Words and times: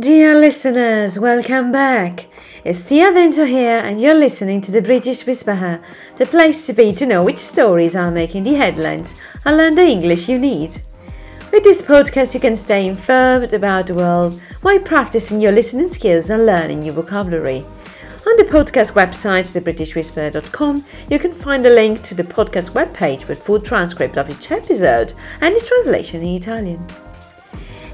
Dear 0.00 0.34
listeners, 0.34 1.20
welcome 1.20 1.70
back. 1.70 2.26
It's 2.64 2.82
Thea 2.82 3.12
Vento 3.12 3.44
here, 3.44 3.78
and 3.78 4.00
you're 4.00 4.12
listening 4.12 4.60
to 4.62 4.72
the 4.72 4.82
British 4.82 5.24
Whisperer, 5.24 5.80
the 6.16 6.26
place 6.26 6.66
to 6.66 6.72
be 6.72 6.92
to 6.94 7.06
know 7.06 7.22
which 7.22 7.38
stories 7.38 7.94
are 7.94 8.10
making 8.10 8.42
the 8.42 8.54
headlines 8.54 9.14
and 9.44 9.56
learn 9.56 9.76
the 9.76 9.86
English 9.86 10.28
you 10.28 10.36
need. 10.36 10.82
With 11.52 11.62
this 11.62 11.80
podcast, 11.80 12.34
you 12.34 12.40
can 12.40 12.56
stay 12.56 12.88
informed 12.88 13.52
about 13.52 13.86
the 13.86 13.94
world 13.94 14.40
while 14.62 14.80
practicing 14.80 15.40
your 15.40 15.52
listening 15.52 15.92
skills 15.92 16.28
and 16.28 16.44
learning 16.44 16.80
new 16.80 16.90
vocabulary. 16.90 17.64
On 18.26 18.36
the 18.36 18.50
podcast 18.50 18.94
website, 18.94 19.52
thebritishwhisperer.com, 19.52 20.84
you 21.08 21.20
can 21.20 21.30
find 21.30 21.64
a 21.66 21.70
link 21.70 22.02
to 22.02 22.16
the 22.16 22.24
podcast 22.24 22.72
webpage 22.72 23.28
with 23.28 23.44
full 23.44 23.60
transcript 23.60 24.18
of 24.18 24.28
each 24.28 24.50
episode 24.50 25.12
and 25.40 25.54
its 25.54 25.68
translation 25.68 26.20
in 26.20 26.34
Italian. 26.34 26.84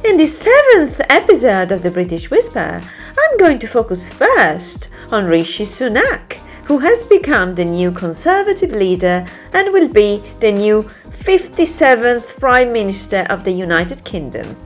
In 0.02 0.16
the 0.16 0.26
seventh 0.26 0.98
episode 1.10 1.70
of 1.72 1.82
The 1.82 1.90
British 1.90 2.30
Whisper, 2.30 2.80
I'm 3.18 3.38
going 3.38 3.58
to 3.58 3.68
focus 3.68 4.10
first 4.10 4.88
on 5.12 5.26
Rishi 5.26 5.64
Sunak, 5.64 6.38
who 6.64 6.78
has 6.78 7.02
become 7.02 7.54
the 7.54 7.66
new 7.66 7.92
Conservative 7.92 8.70
leader 8.70 9.26
and 9.52 9.72
will 9.74 9.92
be 9.92 10.22
the 10.40 10.52
new 10.52 10.84
57th 11.10 12.40
Prime 12.40 12.72
Minister 12.72 13.26
of 13.28 13.44
the 13.44 13.52
United 13.52 14.02
Kingdom. 14.04 14.56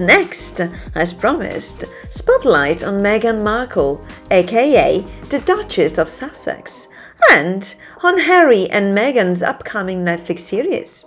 Next, 0.00 0.60
as 0.96 1.14
promised, 1.14 1.84
spotlight 2.08 2.82
on 2.82 2.94
Meghan 2.94 3.44
Markle, 3.44 4.04
aka 4.32 5.06
the 5.28 5.38
Duchess 5.38 5.96
of 5.96 6.08
Sussex, 6.08 6.88
and 7.30 7.76
on 8.02 8.18
Harry 8.18 8.68
and 8.68 8.98
Meghan's 8.98 9.44
upcoming 9.44 10.04
Netflix 10.04 10.40
series. 10.40 11.04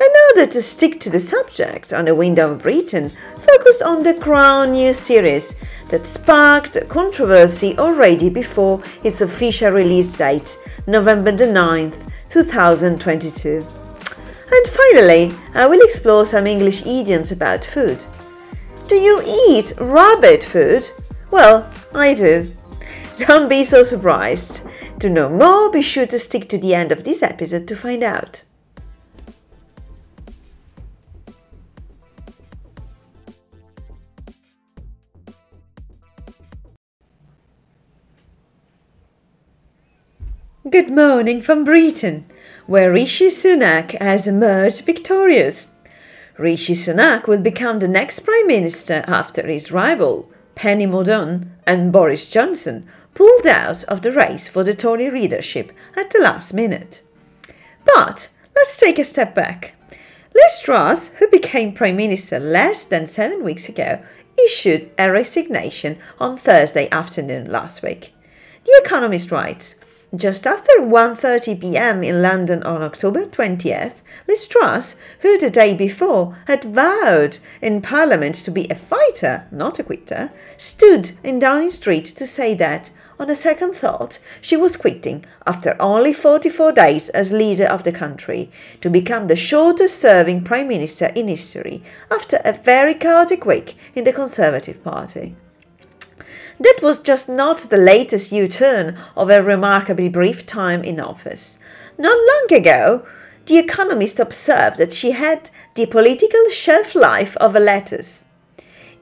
In 0.00 0.12
order 0.28 0.50
to 0.52 0.62
stick 0.62 1.00
to 1.00 1.10
the 1.10 1.18
subject 1.18 1.92
on 1.92 2.04
the 2.04 2.14
Window 2.14 2.52
of 2.52 2.62
Britain, 2.62 3.10
focus 3.34 3.82
on 3.82 4.04
the 4.04 4.14
Crown 4.14 4.70
new 4.70 4.92
series 4.92 5.60
that 5.88 6.06
sparked 6.06 6.88
controversy 6.88 7.76
already 7.76 8.28
before 8.28 8.80
its 9.02 9.20
official 9.20 9.72
release 9.72 10.16
date, 10.16 10.56
November 10.86 11.32
the 11.32 11.46
9th, 11.46 12.10
2022. 12.30 13.66
And 14.50 14.66
finally, 14.68 15.34
I 15.54 15.66
will 15.66 15.82
explore 15.82 16.24
some 16.24 16.46
English 16.46 16.86
idioms 16.86 17.32
about 17.32 17.64
food. 17.64 18.04
Do 18.86 18.94
you 18.94 19.20
eat 19.26 19.72
rabbit 19.80 20.44
food? 20.44 20.88
Well, 21.32 21.68
I 21.92 22.14
do. 22.14 22.52
Don't 23.16 23.48
be 23.48 23.64
so 23.64 23.82
surprised. 23.82 24.64
To 25.00 25.10
know 25.10 25.28
more, 25.28 25.72
be 25.72 25.82
sure 25.82 26.06
to 26.06 26.18
stick 26.20 26.48
to 26.50 26.58
the 26.58 26.74
end 26.74 26.92
of 26.92 27.02
this 27.02 27.20
episode 27.20 27.66
to 27.66 27.74
find 27.76 28.04
out. 28.04 28.44
Good 40.70 40.90
morning 40.90 41.40
from 41.40 41.64
Britain, 41.64 42.26
where 42.66 42.92
Rishi 42.92 43.28
Sunak 43.28 43.96
has 44.00 44.26
emerged 44.26 44.84
victorious. 44.84 45.72
Rishi 46.36 46.74
Sunak 46.74 47.28
will 47.28 47.38
become 47.38 47.78
the 47.78 47.86
next 47.86 48.20
Prime 48.20 48.48
Minister 48.48 49.04
after 49.06 49.46
his 49.46 49.70
rival, 49.70 50.30
Penny 50.56 50.84
Mordaunt 50.84 51.48
and 51.64 51.92
Boris 51.92 52.28
Johnson, 52.28 52.88
pulled 53.14 53.46
out 53.46 53.84
of 53.84 54.02
the 54.02 54.10
race 54.10 54.48
for 54.48 54.64
the 54.64 54.74
Tory 54.74 55.08
leadership 55.10 55.72
at 55.96 56.10
the 56.10 56.18
last 56.18 56.52
minute. 56.52 57.02
But 57.84 58.28
let's 58.56 58.78
take 58.78 58.98
a 58.98 59.04
step 59.04 59.36
back. 59.36 59.74
Liz 60.34 60.60
Truss, 60.62 61.14
who 61.14 61.28
became 61.28 61.72
Prime 61.72 61.96
Minister 61.96 62.40
less 62.40 62.84
than 62.84 63.06
seven 63.06 63.44
weeks 63.44 63.68
ago, 63.68 64.02
issued 64.36 64.90
a 64.98 65.10
resignation 65.10 65.98
on 66.18 66.36
Thursday 66.36 66.90
afternoon 66.90 67.50
last 67.50 67.82
week. 67.82 68.12
The 68.64 68.82
Economist 68.84 69.30
writes 69.30 69.76
just 70.16 70.46
after 70.46 70.72
1:30 70.80 71.60
p.m. 71.60 72.02
in 72.02 72.22
London 72.22 72.62
on 72.62 72.82
October 72.82 73.26
20th, 73.26 73.96
Liz 74.26 74.46
Truss, 74.46 74.96
who 75.20 75.36
the 75.36 75.50
day 75.50 75.74
before 75.74 76.36
had 76.46 76.64
vowed 76.64 77.38
in 77.60 77.82
Parliament 77.82 78.34
to 78.36 78.50
be 78.50 78.66
a 78.70 78.74
fighter, 78.74 79.46
not 79.50 79.78
a 79.78 79.82
quitter, 79.82 80.30
stood 80.56 81.12
in 81.22 81.38
Downing 81.38 81.70
Street 81.70 82.06
to 82.06 82.26
say 82.26 82.54
that, 82.54 82.90
on 83.20 83.28
a 83.28 83.34
second 83.34 83.74
thought, 83.74 84.18
she 84.40 84.56
was 84.56 84.76
quitting 84.76 85.24
after 85.46 85.76
only 85.80 86.12
44 86.12 86.72
days 86.72 87.08
as 87.10 87.32
leader 87.32 87.66
of 87.66 87.82
the 87.82 87.92
country 87.92 88.50
to 88.80 88.88
become 88.88 89.26
the 89.26 89.36
shortest 89.36 89.98
serving 89.98 90.44
Prime 90.44 90.68
Minister 90.68 91.06
in 91.06 91.28
history 91.28 91.82
after 92.10 92.40
a 92.44 92.52
very 92.52 92.94
chaotic 92.94 93.44
week 93.44 93.74
in 93.94 94.04
the 94.04 94.12
Conservative 94.12 94.82
Party. 94.84 95.36
That 96.60 96.80
was 96.82 96.98
just 97.00 97.28
not 97.28 97.58
the 97.58 97.76
latest 97.76 98.32
U 98.32 98.48
turn 98.48 98.98
of 99.16 99.30
a 99.30 99.42
remarkably 99.42 100.08
brief 100.08 100.44
time 100.44 100.82
in 100.82 100.98
office. 100.98 101.58
Not 101.96 102.18
long 102.18 102.60
ago, 102.60 103.06
The 103.46 103.58
Economist 103.58 104.18
observed 104.18 104.78
that 104.78 104.92
she 104.92 105.12
had 105.12 105.50
the 105.74 105.86
political 105.86 106.48
shelf 106.50 106.94
life 106.94 107.36
of 107.36 107.54
a 107.54 107.60
lettuce. 107.60 108.24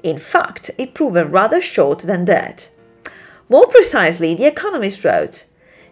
In 0.02 0.18
fact, 0.18 0.70
it 0.76 0.94
proved 0.94 1.32
rather 1.32 1.60
short 1.60 2.00
than 2.00 2.26
that. 2.26 2.68
More 3.48 3.66
precisely, 3.66 4.34
The 4.34 4.46
Economist 4.46 5.04
wrote, 5.04 5.46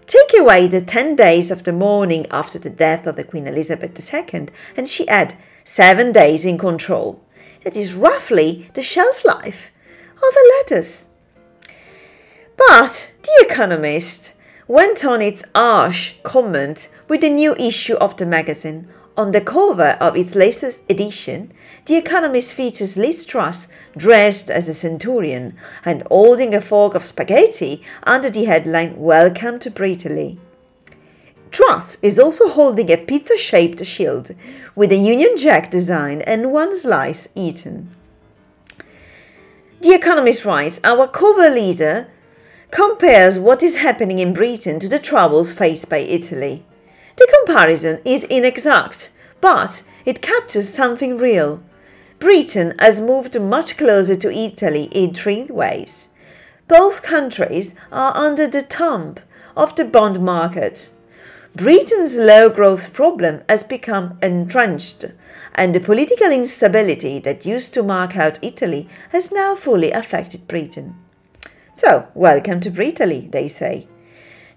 Take 0.06 0.38
away 0.38 0.68
the 0.68 0.82
10 0.82 1.16
days 1.16 1.50
of 1.50 1.64
the 1.64 1.72
mourning 1.72 2.26
after 2.30 2.58
the 2.58 2.68
death 2.68 3.06
of 3.06 3.16
the 3.16 3.24
Queen 3.24 3.46
Elizabeth 3.46 3.98
II, 4.12 4.48
and 4.76 4.86
she 4.86 5.06
had 5.06 5.34
seven 5.64 6.12
days 6.12 6.44
in 6.44 6.58
control. 6.58 7.24
That 7.62 7.74
is 7.74 7.94
roughly 7.94 8.68
the 8.74 8.82
shelf 8.82 9.24
life 9.24 9.72
of 10.16 10.22
a 10.22 10.48
lettuce. 10.58 11.06
But 12.56 13.12
The 13.22 13.46
Economist 13.48 14.34
went 14.68 15.04
on 15.04 15.20
its 15.20 15.44
harsh 15.54 16.14
comment 16.22 16.88
with 17.08 17.20
the 17.20 17.30
new 17.30 17.54
issue 17.56 17.94
of 17.94 18.16
the 18.16 18.26
magazine. 18.26 18.88
On 19.16 19.30
the 19.30 19.40
cover 19.40 19.96
of 20.00 20.16
its 20.16 20.34
latest 20.34 20.82
edition, 20.88 21.52
The 21.86 21.96
Economist 21.96 22.54
features 22.54 22.96
Liz 22.96 23.24
Truss 23.24 23.68
dressed 23.96 24.50
as 24.50 24.68
a 24.68 24.74
centurion 24.74 25.56
and 25.84 26.02
holding 26.08 26.54
a 26.54 26.60
fork 26.60 26.94
of 26.94 27.04
spaghetti 27.04 27.82
under 28.04 28.30
the 28.30 28.44
headline 28.44 28.96
Welcome 28.96 29.58
to 29.60 29.70
Britaly. 29.70 30.38
Truss 31.50 31.98
is 32.02 32.18
also 32.18 32.48
holding 32.48 32.90
a 32.90 32.96
pizza 32.96 33.36
shaped 33.36 33.84
shield 33.84 34.34
with 34.74 34.90
a 34.90 34.96
Union 34.96 35.36
Jack 35.36 35.70
design 35.70 36.20
and 36.22 36.52
one 36.52 36.76
slice 36.76 37.28
eaten. 37.36 37.90
The 39.80 39.94
Economist 39.94 40.44
writes 40.44 40.80
Our 40.82 41.06
cover 41.06 41.50
leader 41.50 42.08
compares 42.74 43.38
what 43.38 43.62
is 43.62 43.76
happening 43.76 44.18
in 44.18 44.34
Britain 44.34 44.80
to 44.80 44.88
the 44.88 44.98
troubles 44.98 45.52
faced 45.52 45.88
by 45.88 45.98
Italy. 45.98 46.64
The 47.16 47.32
comparison 47.38 48.00
is 48.04 48.24
inexact, 48.24 49.12
but 49.40 49.84
it 50.04 50.20
captures 50.20 50.68
something 50.68 51.16
real. 51.16 51.62
Britain 52.18 52.74
has 52.80 53.00
moved 53.00 53.40
much 53.40 53.76
closer 53.76 54.16
to 54.16 54.36
Italy 54.36 54.88
in 54.90 55.14
three 55.14 55.44
ways. 55.44 56.08
Both 56.66 57.04
countries 57.04 57.76
are 57.92 58.16
under 58.16 58.48
the 58.48 58.62
thumb 58.62 59.14
of 59.56 59.76
the 59.76 59.84
bond 59.84 60.18
market. 60.18 60.90
Britain's 61.54 62.18
low 62.18 62.48
growth 62.48 62.92
problem 62.92 63.42
has 63.48 63.62
become 63.62 64.18
entrenched, 64.20 65.04
and 65.54 65.72
the 65.72 65.78
political 65.78 66.32
instability 66.32 67.20
that 67.20 67.46
used 67.46 67.72
to 67.74 67.84
mark 67.84 68.16
out 68.16 68.42
Italy 68.42 68.88
has 69.10 69.30
now 69.30 69.54
fully 69.54 69.92
affected 69.92 70.48
Britain. 70.48 70.96
So, 71.76 72.06
welcome 72.14 72.60
to 72.60 72.70
Britaly, 72.70 73.28
they 73.32 73.48
say. 73.48 73.88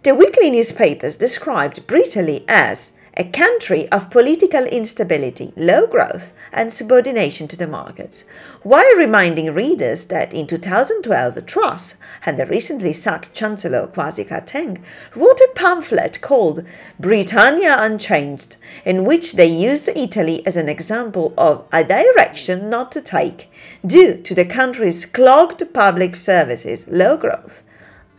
The 0.04 0.14
weekly 0.14 0.52
newspapers 0.52 1.16
described 1.16 1.88
Britaly 1.88 2.46
as 2.48 2.92
a 3.20 3.24
country 3.24 3.90
of 3.90 4.12
political 4.12 4.64
instability, 4.66 5.52
low 5.58 5.88
growth, 5.88 6.34
and 6.54 6.72
subordination 6.72 7.48
to 7.48 7.58
the 7.58 7.66
markets, 7.66 8.26
while 8.62 8.96
reminding 8.96 9.52
readers 9.54 10.06
that 10.06 10.36
in 10.36 10.46
2012 10.46 11.46
Truss 11.48 11.98
and 12.28 12.40
the 12.40 12.46
recently 12.46 12.94
sacked 12.94 13.34
Chancellor 13.34 13.88
Kwasi 13.88 14.28
Kwarteng 14.28 14.84
wrote 15.16 15.40
a 15.40 15.52
pamphlet 15.56 16.22
called 16.22 16.64
Britannia 17.00 17.76
Unchained, 17.80 18.56
in 18.86 19.04
which 19.04 19.34
they 19.34 19.48
used 19.48 19.90
Italy 19.96 20.46
as 20.46 20.56
an 20.56 20.70
example 20.70 21.34
of 21.40 21.66
a 21.74 21.84
direction 21.84 22.70
not 22.70 22.92
to 22.92 23.02
take 23.02 23.50
due 23.84 24.22
to 24.22 24.36
the 24.36 24.46
country's 24.46 25.08
clogged 25.08 25.74
public 25.74 26.14
services, 26.14 26.88
low 26.88 27.18
growth, 27.18 27.64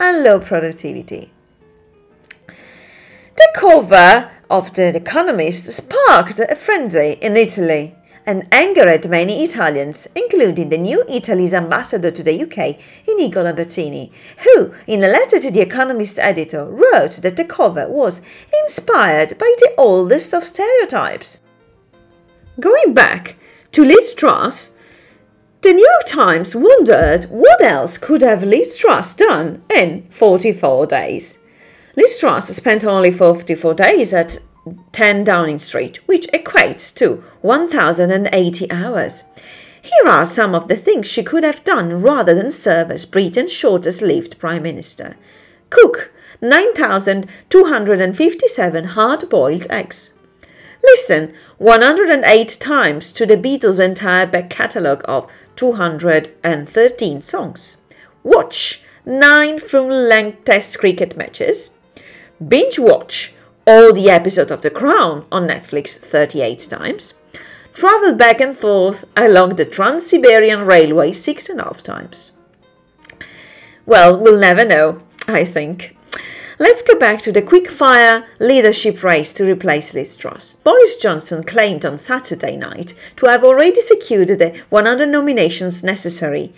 and 0.01 0.25
low 0.25 0.41
productivity. 0.41 1.31
The 3.37 3.49
cover 3.55 4.33
of 4.51 4.73
The 4.75 4.97
Economist 4.97 5.67
sparked 5.71 6.41
a 6.41 6.55
frenzy 6.55 7.19
in 7.21 7.37
Italy 7.37 7.95
and 8.29 8.47
angered 8.53 9.09
many 9.09 9.43
Italians, 9.43 10.07
including 10.15 10.69
the 10.69 10.77
new 10.77 11.03
Italy's 11.09 11.55
ambassador 11.55 12.11
to 12.11 12.23
the 12.23 12.43
UK, 12.43 12.79
Inigo 13.09 13.43
Lambertini, 13.43 14.11
who, 14.45 14.75
in 14.87 15.03
a 15.03 15.09
letter 15.09 15.39
to 15.39 15.51
The 15.51 15.63
Economist 15.63 16.19
editor, 16.19 16.67
wrote 16.67 17.21
that 17.23 17.37
the 17.37 17.45
cover 17.45 17.89
was 17.89 18.21
inspired 18.63 19.39
by 19.39 19.55
the 19.59 19.73
oldest 19.79 20.35
of 20.35 20.45
stereotypes. 20.45 21.41
Going 22.61 22.93
back 22.93 23.37
to 23.73 23.85
Liz 23.85 24.13
Truss, 24.15 24.75
The 25.63 25.73
New 25.73 25.89
York 25.91 26.05
Times 26.07 26.55
wondered 26.55 27.25
what 27.25 27.63
else 27.63 27.97
could 27.97 28.21
have 28.21 28.43
Liz 28.43 28.79
Truss 28.79 29.15
done 29.15 29.63
in 29.75 30.07
44 30.11 30.87
days. 30.87 31.39
Liz 31.99 32.17
Truss 32.17 32.47
spent 32.55 32.85
only 32.85 33.11
44 33.11 33.75
days 33.75 34.15
at 34.15 34.39
10 34.93 35.25
Downing 35.25 35.59
Street, 35.59 35.97
which 36.07 36.29
equates 36.29 36.95
to 36.95 37.25
1,080 37.41 38.71
hours. 38.71 39.25
Here 39.83 40.09
are 40.09 40.25
some 40.25 40.55
of 40.55 40.69
the 40.69 40.77
things 40.77 41.09
she 41.09 41.25
could 41.25 41.43
have 41.43 41.65
done 41.65 42.01
rather 42.01 42.37
than 42.37 42.53
serve 42.53 42.93
as 42.93 43.05
Britain's 43.05 43.53
shortest 43.53 44.01
lived 44.01 44.39
Prime 44.39 44.63
Minister. 44.63 45.17
Cook 45.71 46.13
9,257 46.41 48.85
hard 48.85 49.29
boiled 49.29 49.67
eggs. 49.69 50.15
Listen 50.85 51.33
108 51.57 52.59
times 52.61 53.13
to 53.13 53.27
the 53.27 53.37
Beatles' 53.37 53.85
entire 53.85 54.27
back 54.27 54.51
catalogue 54.51 55.03
of 55.07 55.29
213 55.57 57.23
songs. 57.23 57.79
Watch 58.23 58.83
9 59.05 59.59
full 59.59 59.89
length 59.89 60.45
Test 60.45 60.79
cricket 60.79 61.17
matches. 61.17 61.73
Binge 62.47 62.79
watch 62.79 63.35
all 63.67 63.93
the 63.93 64.09
episodes 64.09 64.53
of 64.53 64.63
The 64.63 64.71
Crown 64.71 65.27
on 65.33 65.49
Netflix 65.49 65.97
38 65.97 66.69
times. 66.71 67.15
Travel 67.73 68.15
back 68.15 68.41
and 68.41 68.57
forth 68.57 69.05
along 69.17 69.57
the 69.57 69.65
Trans 69.65 70.07
Siberian 70.07 70.65
Railway 70.65 71.11
six 71.13 71.49
and 71.49 71.61
a 71.61 71.65
half 71.65 71.83
times. 71.83 72.37
Well, 73.87 74.17
we'll 74.17 74.39
never 74.39 74.65
know, 74.65 75.03
I 75.27 75.45
think. 75.45 75.97
Let's 76.61 76.83
go 76.83 76.99
back 76.99 77.21
to 77.23 77.33
the 77.33 77.43
quick-fire 77.43 78.27
leadership 78.39 79.03
race 79.03 79.35
to 79.35 79.45
replace 79.45 79.95
Liz 79.95 80.15
Truss. 80.15 80.55
Boris 80.55 80.97
Johnson 80.97 81.43
claimed 81.43 81.85
on 81.85 81.99
Saturday 81.99 82.57
night 82.57 82.95
to 83.17 83.27
have 83.27 83.43
already 83.43 83.81
secured 83.81 84.29
the 84.29 84.61
100 84.69 85.09
nominations 85.09 85.83
necessary, 85.83 86.53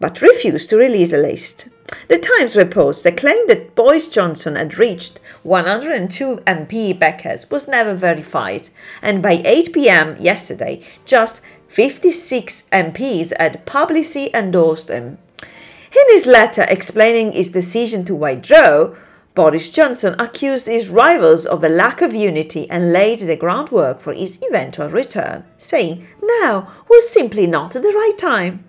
but 0.00 0.20
refused 0.20 0.70
to 0.70 0.76
release 0.76 1.12
a 1.12 1.18
list. 1.18 1.68
The 2.08 2.18
Times 2.18 2.56
reports 2.56 3.02
that 3.02 3.16
claim 3.16 3.46
that 3.46 3.74
Boris 3.74 4.08
Johnson 4.08 4.56
had 4.56 4.78
reached 4.78 5.20
102 5.42 6.36
MP 6.46 6.98
backers 6.98 7.50
was 7.50 7.68
never 7.68 7.94
verified, 7.94 8.70
and 9.00 9.22
by 9.22 9.42
8 9.44 9.72
pm 9.72 10.16
yesterday, 10.18 10.82
just 11.04 11.40
56 11.68 12.64
MPs 12.70 13.32
had 13.38 13.64
publicly 13.66 14.34
endorsed 14.34 14.88
him. 14.88 15.18
In 15.42 16.04
his 16.10 16.26
letter 16.26 16.66
explaining 16.68 17.32
his 17.32 17.50
decision 17.50 18.04
to 18.04 18.14
withdraw, 18.14 18.94
Boris 19.34 19.70
Johnson 19.70 20.14
accused 20.18 20.68
his 20.68 20.90
rivals 20.90 21.44
of 21.46 21.64
a 21.64 21.68
lack 21.68 22.00
of 22.00 22.14
unity 22.14 22.70
and 22.70 22.92
laid 22.92 23.18
the 23.18 23.34
groundwork 23.34 24.00
for 24.00 24.12
his 24.12 24.40
eventual 24.42 24.88
return, 24.88 25.44
saying 25.58 26.06
now 26.22 26.72
was 26.88 27.08
simply 27.08 27.46
not 27.46 27.72
the 27.72 27.80
right 27.80 28.16
time. 28.16 28.64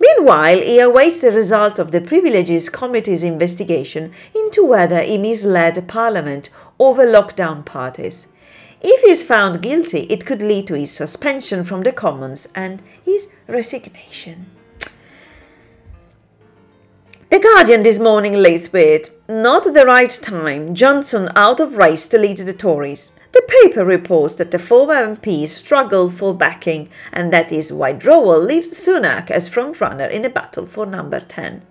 Meanwhile, 0.00 0.58
he 0.58 0.80
awaits 0.80 1.20
the 1.20 1.30
result 1.30 1.78
of 1.78 1.92
the 1.92 2.00
Privileges 2.00 2.68
Committee's 2.68 3.22
investigation 3.22 4.12
into 4.34 4.64
whether 4.64 5.02
he 5.02 5.18
misled 5.18 5.86
Parliament 5.88 6.50
over 6.78 7.06
lockdown 7.06 7.64
parties. 7.64 8.28
If 8.80 9.00
he 9.02 9.10
is 9.10 9.22
found 9.22 9.62
guilty, 9.62 10.00
it 10.10 10.26
could 10.26 10.42
lead 10.42 10.66
to 10.66 10.74
his 10.74 10.90
suspension 10.90 11.64
from 11.64 11.84
the 11.84 11.92
Commons 11.92 12.48
and 12.54 12.82
his 13.04 13.30
resignation. 13.46 14.46
The 17.30 17.40
Guardian 17.40 17.82
this 17.82 17.98
morning 17.98 18.34
lays 18.34 18.72
with 18.72 19.10
not 19.28 19.64
the 19.64 19.84
right 19.86 20.10
time, 20.10 20.74
Johnson 20.74 21.30
out 21.34 21.60
of 21.60 21.76
race 21.76 22.06
to 22.08 22.18
lead 22.18 22.38
the 22.38 22.52
Tories. 22.52 23.10
The 23.34 23.42
paper 23.62 23.84
reports 23.84 24.34
that 24.36 24.52
the 24.52 24.60
former 24.60 24.94
MP 24.94 25.48
struggled 25.48 26.14
for 26.14 26.32
backing 26.32 26.88
and 27.12 27.32
that 27.32 27.50
his 27.50 27.72
withdrawal 27.72 28.38
leaves 28.38 28.70
Sunak 28.70 29.28
as 29.28 29.48
frontrunner 29.48 30.08
in 30.08 30.22
the 30.22 30.30
battle 30.30 30.66
for 30.66 30.86
number 30.86 31.18
10. 31.18 31.62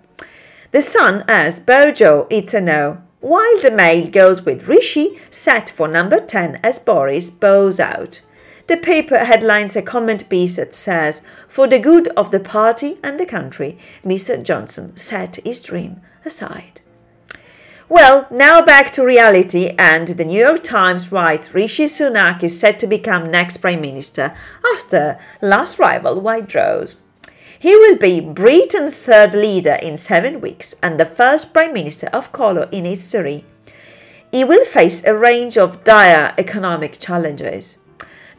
The 0.72 0.82
Sun 0.82 1.24
as 1.26 1.60
Bojo, 1.60 2.26
it's 2.28 2.52
a 2.52 2.60
no, 2.60 3.02
while 3.20 3.58
the 3.62 3.70
Mail 3.70 4.10
goes 4.10 4.42
with 4.42 4.68
Rishi, 4.68 5.18
set 5.30 5.70
for 5.70 5.88
number 5.88 6.20
10 6.20 6.60
as 6.62 6.78
Boris 6.78 7.30
bows 7.30 7.80
out. 7.80 8.20
The 8.66 8.76
paper 8.76 9.24
headlines 9.24 9.74
a 9.74 9.80
comment 9.80 10.28
piece 10.28 10.56
that 10.56 10.74
says, 10.74 11.22
For 11.48 11.66
the 11.66 11.78
good 11.78 12.08
of 12.08 12.30
the 12.30 12.40
party 12.40 12.98
and 13.02 13.18
the 13.18 13.24
country, 13.24 13.78
Mr. 14.04 14.42
Johnson 14.42 14.98
set 14.98 15.36
his 15.36 15.62
dream 15.62 16.02
aside. 16.26 16.82
Well, 17.90 18.26
now 18.30 18.62
back 18.62 18.92
to 18.92 19.04
reality, 19.04 19.74
and 19.78 20.08
the 20.08 20.24
New 20.24 20.40
York 20.40 20.62
Times 20.62 21.12
writes 21.12 21.52
Rishi 21.52 21.84
Sunak 21.84 22.42
is 22.42 22.58
set 22.58 22.78
to 22.78 22.86
become 22.86 23.30
next 23.30 23.58
Prime 23.58 23.82
Minister 23.82 24.34
after 24.72 25.18
last 25.42 25.78
rival 25.78 26.18
withdraws. 26.18 26.96
He 27.58 27.76
will 27.76 27.98
be 27.98 28.20
Britain's 28.20 29.02
third 29.02 29.34
leader 29.34 29.74
in 29.82 29.98
seven 29.98 30.40
weeks 30.40 30.76
and 30.82 30.98
the 30.98 31.04
first 31.04 31.52
Prime 31.52 31.74
Minister 31.74 32.06
of 32.06 32.32
colour 32.32 32.70
in 32.72 32.86
history. 32.86 33.44
He 34.32 34.44
will 34.44 34.64
face 34.64 35.04
a 35.04 35.14
range 35.14 35.58
of 35.58 35.84
dire 35.84 36.32
economic 36.38 36.98
challenges. 36.98 37.78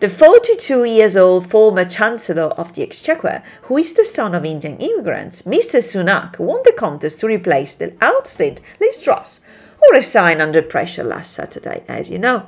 The 0.01 0.09
42 0.09 0.83
years 0.83 1.15
old 1.15 1.50
former 1.50 1.86
Chancellor 1.86 2.50
of 2.57 2.74
the 2.74 2.83
Exchequer, 2.83 3.42
who 3.63 3.77
is 3.77 3.94
the 3.94 4.03
son 4.03 4.36
of 4.36 4.44
Indian 4.44 4.75
immigrants, 4.75 5.44
Mr. 5.44 5.80
Sunak, 5.80 6.38
won 6.38 6.59
the 6.65 6.74
contest 6.74 7.21
to 7.21 7.27
replace 7.27 7.75
the 7.75 7.94
ousted 8.01 8.59
Liz 8.81 9.00
Truss, 9.00 9.39
who 9.81 9.95
resigned 9.95 10.42
under 10.42 10.62
pressure 10.62 11.06
last 11.06 11.31
Saturday, 11.31 11.86
as 11.88 12.12
you 12.12 12.19
know. 12.19 12.45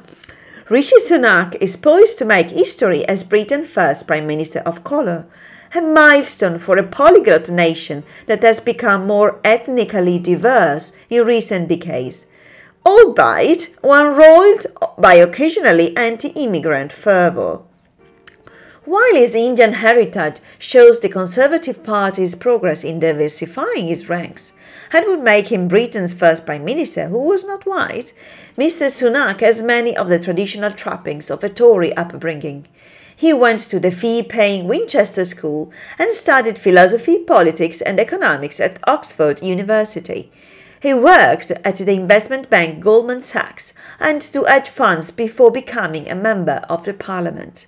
Rishi 0.69 0.97
Sunak 0.97 1.55
is 1.61 1.77
poised 1.77 2.17
to 2.19 2.25
make 2.25 2.51
history 2.51 3.07
as 3.07 3.23
Britain's 3.23 3.69
first 3.69 4.07
Prime 4.07 4.27
Minister 4.27 4.59
of 4.59 4.83
colour, 4.83 5.25
a 5.73 5.79
milestone 5.79 6.59
for 6.59 6.77
a 6.77 6.83
polyglot 6.83 7.49
nation 7.49 8.03
that 8.25 8.43
has 8.43 8.59
become 8.59 9.07
more 9.07 9.39
ethnically 9.45 10.19
diverse 10.19 10.91
in 11.09 11.25
recent 11.25 11.69
decades 11.69 12.27
albeit 12.87 13.75
one 13.81 14.15
roiled 14.15 14.65
by 14.97 15.15
occasionally 15.15 15.95
anti-immigrant 15.97 16.89
fervour. 16.89 17.59
While 18.85 19.15
his 19.15 19.35
Indian 19.35 19.73
heritage 19.73 20.37
shows 20.57 21.01
the 21.01 21.09
Conservative 21.09 21.83
Party's 21.83 22.33
progress 22.33 22.85
in 22.85 23.01
diversifying 23.01 23.89
its 23.89 24.07
ranks 24.07 24.53
and 24.93 25.05
would 25.05 25.19
make 25.19 25.51
him 25.51 25.67
Britain's 25.67 26.13
first 26.13 26.45
Prime 26.45 26.63
Minister 26.63 27.09
who 27.09 27.19
was 27.27 27.45
not 27.45 27.65
white, 27.65 28.13
Mr. 28.57 28.85
Sunak 28.87 29.41
has 29.41 29.61
many 29.61 29.93
of 29.97 30.07
the 30.07 30.17
traditional 30.17 30.71
trappings 30.71 31.29
of 31.29 31.43
a 31.43 31.49
Tory 31.49 31.93
upbringing. 31.97 32.67
He 33.13 33.33
went 33.33 33.59
to 33.71 33.81
the 33.81 33.91
fee 33.91 34.23
paying 34.23 34.65
Winchester 34.65 35.25
School 35.25 35.73
and 35.99 36.09
studied 36.11 36.57
philosophy, 36.57 37.17
politics, 37.17 37.81
and 37.81 37.99
economics 37.99 38.61
at 38.61 38.79
Oxford 38.87 39.43
University. 39.43 40.31
He 40.79 40.93
worked 40.93 41.51
at 41.51 41.75
the 41.75 41.93
investment 41.93 42.49
bank 42.49 42.81
Goldman 42.81 43.21
Sachs 43.21 43.73
and 43.99 44.21
two 44.21 44.43
hedge 44.43 44.69
funds 44.69 45.09
before 45.11 45.51
becoming 45.51 46.09
a 46.09 46.15
member 46.15 46.61
of 46.69 46.85
the 46.85 46.93
parliament. 46.93 47.67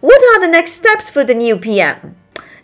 What 0.00 0.22
are 0.22 0.40
the 0.40 0.50
next 0.50 0.72
steps 0.72 1.10
for 1.10 1.24
the 1.24 1.34
new 1.34 1.56
PM? 1.56 2.16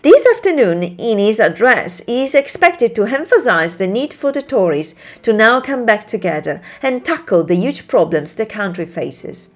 This 0.03 0.25
afternoon, 0.37 0.85
in 0.85 1.19
his 1.19 1.41
address, 1.41 2.01
he 2.07 2.23
is 2.23 2.35
expected 2.35 2.95
to 2.95 3.07
emphasize 3.07 3.77
the 3.77 3.89
need 3.89 4.15
for 4.15 4.31
the 4.31 4.41
Tories 4.41 4.95
to 5.23 5.33
now 5.33 5.61
come 5.61 5.85
back 5.85 6.07
together 6.07 6.61
and 6.81 7.05
tackle 7.05 7.43
the 7.43 7.57
huge 7.57 7.89
problems 7.89 8.37
the 8.37 8.47
country 8.47 8.87
faces. 8.87 9.49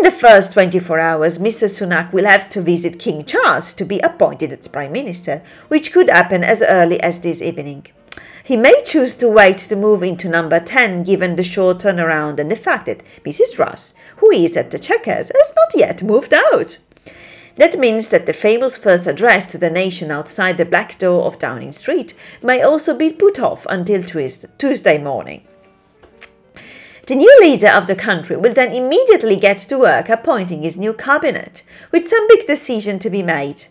In 0.00 0.04
the 0.04 0.10
first 0.10 0.54
24 0.54 0.98
hours, 0.98 1.36
Mr. 1.36 1.68
Sunak 1.68 2.10
will 2.10 2.24
have 2.24 2.48
to 2.48 2.62
visit 2.62 2.98
King 2.98 3.22
Charles 3.22 3.74
to 3.74 3.84
be 3.84 4.00
appointed 4.00 4.50
as 4.50 4.66
Prime 4.66 4.92
Minister, 4.92 5.42
which 5.68 5.92
could 5.92 6.08
happen 6.08 6.42
as 6.42 6.62
early 6.62 6.98
as 7.02 7.20
this 7.20 7.42
evening. 7.42 7.84
He 8.42 8.56
may 8.56 8.80
choose 8.82 9.14
to 9.16 9.28
wait 9.28 9.58
to 9.58 9.76
move 9.76 10.02
into 10.02 10.26
number 10.26 10.58
10 10.58 11.02
given 11.02 11.36
the 11.36 11.42
short 11.42 11.80
turnaround 11.80 12.40
and 12.40 12.50
the 12.50 12.56
fact 12.56 12.86
that 12.86 13.02
Mrs. 13.26 13.56
Truss, 13.56 13.92
who 14.16 14.30
is 14.30 14.56
at 14.56 14.70
the 14.70 14.78
Chequers, 14.78 15.30
has 15.36 15.54
not 15.54 15.78
yet 15.78 16.02
moved 16.02 16.32
out. 16.32 16.78
That 17.56 17.78
means 17.78 18.08
that 18.08 18.24
the 18.24 18.32
famous 18.32 18.78
first 18.78 19.06
address 19.06 19.44
to 19.52 19.58
the 19.58 19.68
nation 19.68 20.10
outside 20.10 20.56
the 20.56 20.64
black 20.64 20.98
door 20.98 21.24
of 21.24 21.38
Downing 21.38 21.72
Street 21.72 22.14
may 22.42 22.62
also 22.62 22.96
be 22.96 23.12
put 23.12 23.38
off 23.38 23.66
until 23.68 24.02
Tuesday 24.02 24.96
morning. 24.96 25.42
The 27.10 27.16
new 27.16 27.38
leader 27.40 27.66
of 27.66 27.88
the 27.88 27.96
country 27.96 28.36
will 28.36 28.52
then 28.52 28.72
immediately 28.72 29.34
get 29.34 29.58
to 29.58 29.78
work 29.78 30.08
appointing 30.08 30.62
his 30.62 30.78
new 30.78 30.92
cabinet, 30.92 31.64
with 31.90 32.06
some 32.06 32.28
big 32.28 32.46
decision 32.46 33.00
to 33.00 33.10
be 33.10 33.20
made. 33.20 33.64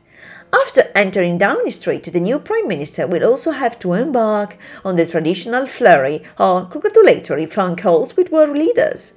After 0.53 0.91
entering 0.93 1.37
Downing 1.37 1.71
Street, 1.71 2.03
the 2.03 2.19
new 2.19 2.37
Prime 2.37 2.67
Minister 2.67 3.07
will 3.07 3.23
also 3.23 3.51
have 3.51 3.79
to 3.79 3.93
embark 3.93 4.57
on 4.83 4.97
the 4.97 5.05
traditional 5.05 5.67
flurry 5.67 6.21
of 6.37 6.69
congratulatory 6.69 7.45
phone 7.45 7.77
calls 7.77 8.17
with 8.17 8.29
world 8.29 8.57
leaders. 8.57 9.13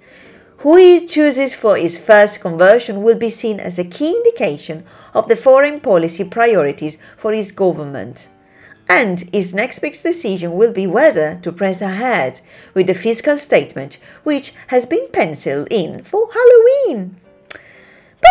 Who 0.59 0.77
he 0.77 1.05
chooses 1.05 1.53
for 1.53 1.77
his 1.77 1.99
first 1.99 2.41
conversion 2.41 3.03
will 3.03 3.17
be 3.17 3.29
seen 3.29 3.59
as 3.59 3.77
a 3.77 3.85
key 3.85 4.11
indication 4.11 4.85
of 5.15 5.27
the 5.27 5.35
foreign 5.35 5.81
policy 5.81 6.23
priorities 6.23 6.97
for 7.17 7.33
his 7.33 7.51
government 7.51 8.29
and 8.93 9.25
his 9.33 9.55
next 9.55 9.79
big 9.79 9.95
decision 9.95 10.53
will 10.53 10.73
be 10.73 10.87
whether 10.87 11.39
to 11.43 11.51
press 11.51 11.81
ahead 11.81 12.41
with 12.75 12.87
the 12.87 12.95
fiscal 12.95 13.39
statement, 13.39 13.99
which 14.23 14.53
has 14.67 14.85
been 14.87 15.07
penciled 15.13 15.69
in 15.71 16.03
for 16.03 16.29
Halloween. 16.39 17.17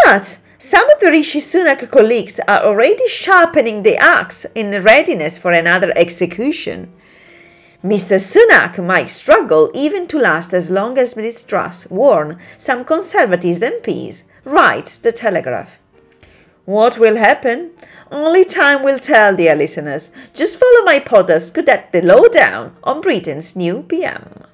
But 0.06 0.40
Some 0.64 0.88
of 0.92 1.00
the 1.00 1.10
Rishi 1.10 1.40
Sunak 1.40 1.90
colleagues 1.90 2.40
are 2.48 2.64
already 2.64 3.08
sharpening 3.08 3.82
the 3.82 3.98
axe 3.98 4.46
in 4.54 4.84
readiness 4.84 5.36
for 5.36 5.52
another 5.52 5.92
execution. 5.96 6.94
Mr. 7.84 8.18
Sunak 8.20 8.78
might 8.78 9.10
struggle 9.10 9.72
even 9.74 10.06
to 10.06 10.20
last 10.20 10.54
as 10.54 10.70
long 10.70 11.00
as 11.00 11.18
Ms. 11.18 11.46
Truss 11.46 11.90
warn 11.90 12.38
some 12.60 12.86
Conservative 12.86 13.58
MPs, 13.58 14.26
writes 14.46 15.00
The 15.00 15.12
Telegraph. 15.12 15.80
What 16.66 17.00
will 17.00 17.18
happen? 17.18 17.72
Only 18.12 18.44
time 18.44 18.84
will 18.84 19.00
tell, 19.00 19.38
dear 19.38 19.56
listeners. 19.56 20.12
Just 20.34 20.60
follow 20.60 20.84
my 20.84 21.00
podcast 21.00 21.54
get 21.64 21.94
the 21.94 22.02
lowdown 22.02 22.76
on 22.84 23.00
Britain's 23.00 23.56
new 23.56 23.84
PM. 23.84 24.51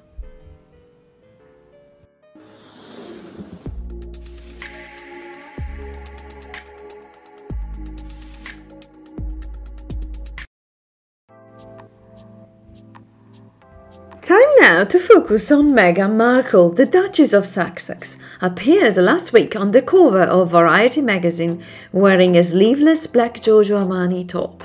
Time 14.28 14.56
now 14.60 14.84
to 14.84 14.98
focus 14.98 15.50
on 15.50 15.72
Meghan 15.72 16.14
Markle, 16.14 16.68
the 16.68 16.84
Duchess 16.84 17.32
of 17.32 17.46
Sussex, 17.46 18.18
appeared 18.42 18.98
last 18.98 19.32
week 19.32 19.56
on 19.56 19.70
the 19.70 19.80
cover 19.80 20.24
of 20.24 20.50
Variety 20.50 21.00
magazine 21.00 21.64
wearing 21.92 22.36
a 22.36 22.44
sleeveless 22.44 23.06
black 23.06 23.40
Giorgio 23.40 23.82
Armani 23.82 24.28
top. 24.28 24.64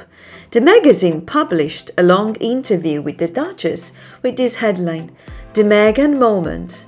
The 0.51 0.60
magazine 0.60 1.22
published 1.22 1.91
a 1.98 2.03
long 2.03 2.36
interview 2.41 3.01
with 3.01 3.20
the 3.20 3.29
Duchess 3.29 3.93
with 4.22 4.36
this 4.36 4.55
headline 4.55 5.15
The 5.53 5.63
Meghan 5.63 6.20
Moment. 6.20 6.88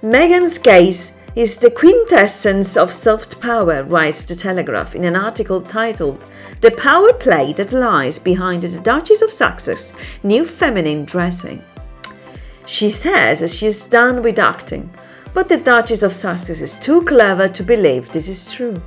Meghan's 0.00 0.56
case 0.56 1.18
is 1.34 1.58
the 1.58 1.72
quintessence 1.72 2.76
of 2.76 2.92
soft 2.92 3.40
power, 3.40 3.82
writes 3.82 4.24
The 4.24 4.36
Telegraph 4.36 4.94
in 4.94 5.02
an 5.02 5.16
article 5.16 5.60
titled 5.60 6.24
The 6.60 6.70
Power 6.70 7.12
Play 7.12 7.54
That 7.54 7.72
Lies 7.72 8.20
Behind 8.20 8.62
the 8.62 8.78
Duchess 8.78 9.20
of 9.20 9.30
Sussex's 9.30 9.92
New 10.22 10.44
Feminine 10.44 11.06
Dressing. 11.06 11.64
She 12.66 12.90
says 12.90 13.54
she 13.54 13.66
is 13.66 13.84
done 13.84 14.22
with 14.22 14.38
acting, 14.38 14.90
but 15.34 15.48
the 15.48 15.58
Duchess 15.58 16.02
of 16.02 16.12
Sussex 16.12 16.60
is 16.60 16.78
too 16.78 17.02
clever 17.02 17.48
to 17.48 17.62
believe 17.62 18.10
this 18.10 18.28
is 18.28 18.52
true. 18.52 18.80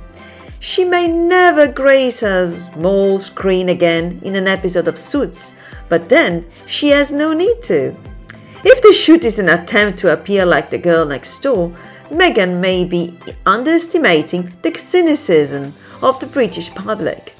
She 0.60 0.84
may 0.84 1.06
never 1.06 1.70
grace 1.70 2.22
a 2.24 2.48
small 2.48 3.20
screen 3.20 3.68
again 3.68 4.20
in 4.24 4.34
an 4.34 4.48
episode 4.48 4.88
of 4.88 4.98
Suits, 4.98 5.54
but 5.88 6.08
then 6.08 6.44
she 6.66 6.88
has 6.88 7.12
no 7.12 7.32
need 7.32 7.62
to. 7.62 7.94
If 8.64 8.82
the 8.82 8.92
shoot 8.92 9.24
is 9.24 9.38
an 9.38 9.48
attempt 9.48 9.98
to 10.00 10.12
appear 10.12 10.44
like 10.44 10.70
the 10.70 10.78
girl 10.78 11.06
next 11.06 11.38
door, 11.38 11.72
Meghan 12.10 12.58
may 12.58 12.84
be 12.84 13.16
underestimating 13.46 14.52
the 14.62 14.74
cynicism 14.74 15.72
of 16.02 16.18
the 16.18 16.26
British 16.26 16.74
public. 16.74 17.34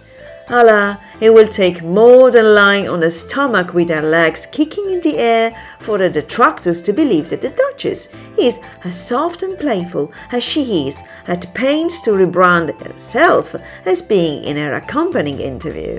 Allah, 0.49 1.01
it 1.21 1.31
will 1.31 1.49
take 1.49 1.83
more 1.83 2.31
than 2.31 2.55
lying 2.55 2.89
on 2.89 3.03
a 3.03 3.11
stomach 3.11 3.75
with 3.75 3.91
her 3.91 4.03
legs 4.03 4.47
kicking 4.47 4.91
in 4.91 5.01
the 5.01 5.19
air 5.19 5.51
for 5.81 5.99
the 5.99 6.09
detractors 6.09 6.81
to 6.83 6.93
believe 6.93 7.29
that 7.29 7.41
the 7.41 7.51
Duchess 7.51 8.09
is 8.39 8.61
as 8.85 9.01
soft 9.01 9.43
and 9.43 9.59
playful 9.59 10.13
as 10.33 10.45
she 10.45 10.87
is 10.87 11.03
at 11.27 11.53
pains 11.55 12.01
to 12.03 12.13
rebrand 12.13 12.81
herself 12.87 13.55
as 13.85 14.03
being 14.03 14.45
in 14.45 14.57
her 14.57 14.75
accompanying 14.75 15.41
interview. 15.41 15.99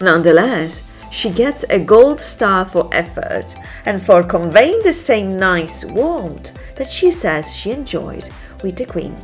Nonetheless, 0.00 0.84
she 1.10 1.30
gets 1.30 1.64
a 1.70 1.78
gold 1.78 2.20
star 2.20 2.64
for 2.64 2.88
effort 2.92 3.54
and 3.84 4.02
for 4.02 4.22
conveying 4.22 4.80
the 4.82 4.92
same 4.92 5.38
nice 5.38 5.84
warmth 5.84 6.56
that 6.76 6.90
she 6.90 7.10
says 7.10 7.54
she 7.54 7.70
enjoyed 7.70 8.28
with 8.62 8.76
the 8.76 8.84
Queen. 8.84 9.16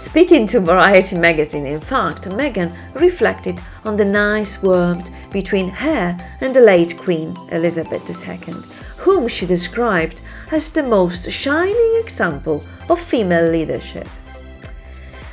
Speaking 0.00 0.46
to 0.46 0.60
Variety 0.60 1.18
magazine, 1.18 1.66
in 1.66 1.78
fact, 1.78 2.26
Meghan 2.30 2.74
reflected 2.94 3.60
on 3.84 3.98
the 3.98 4.04
nice 4.06 4.62
warmth 4.62 5.10
between 5.30 5.68
her 5.68 6.16
and 6.40 6.56
the 6.56 6.60
late 6.62 6.96
Queen 6.96 7.36
Elizabeth 7.52 8.08
II, 8.08 8.54
whom 8.96 9.28
she 9.28 9.44
described 9.44 10.22
as 10.50 10.72
the 10.72 10.82
most 10.82 11.30
shining 11.30 12.00
example 12.00 12.64
of 12.88 12.98
female 12.98 13.50
leadership. 13.52 14.08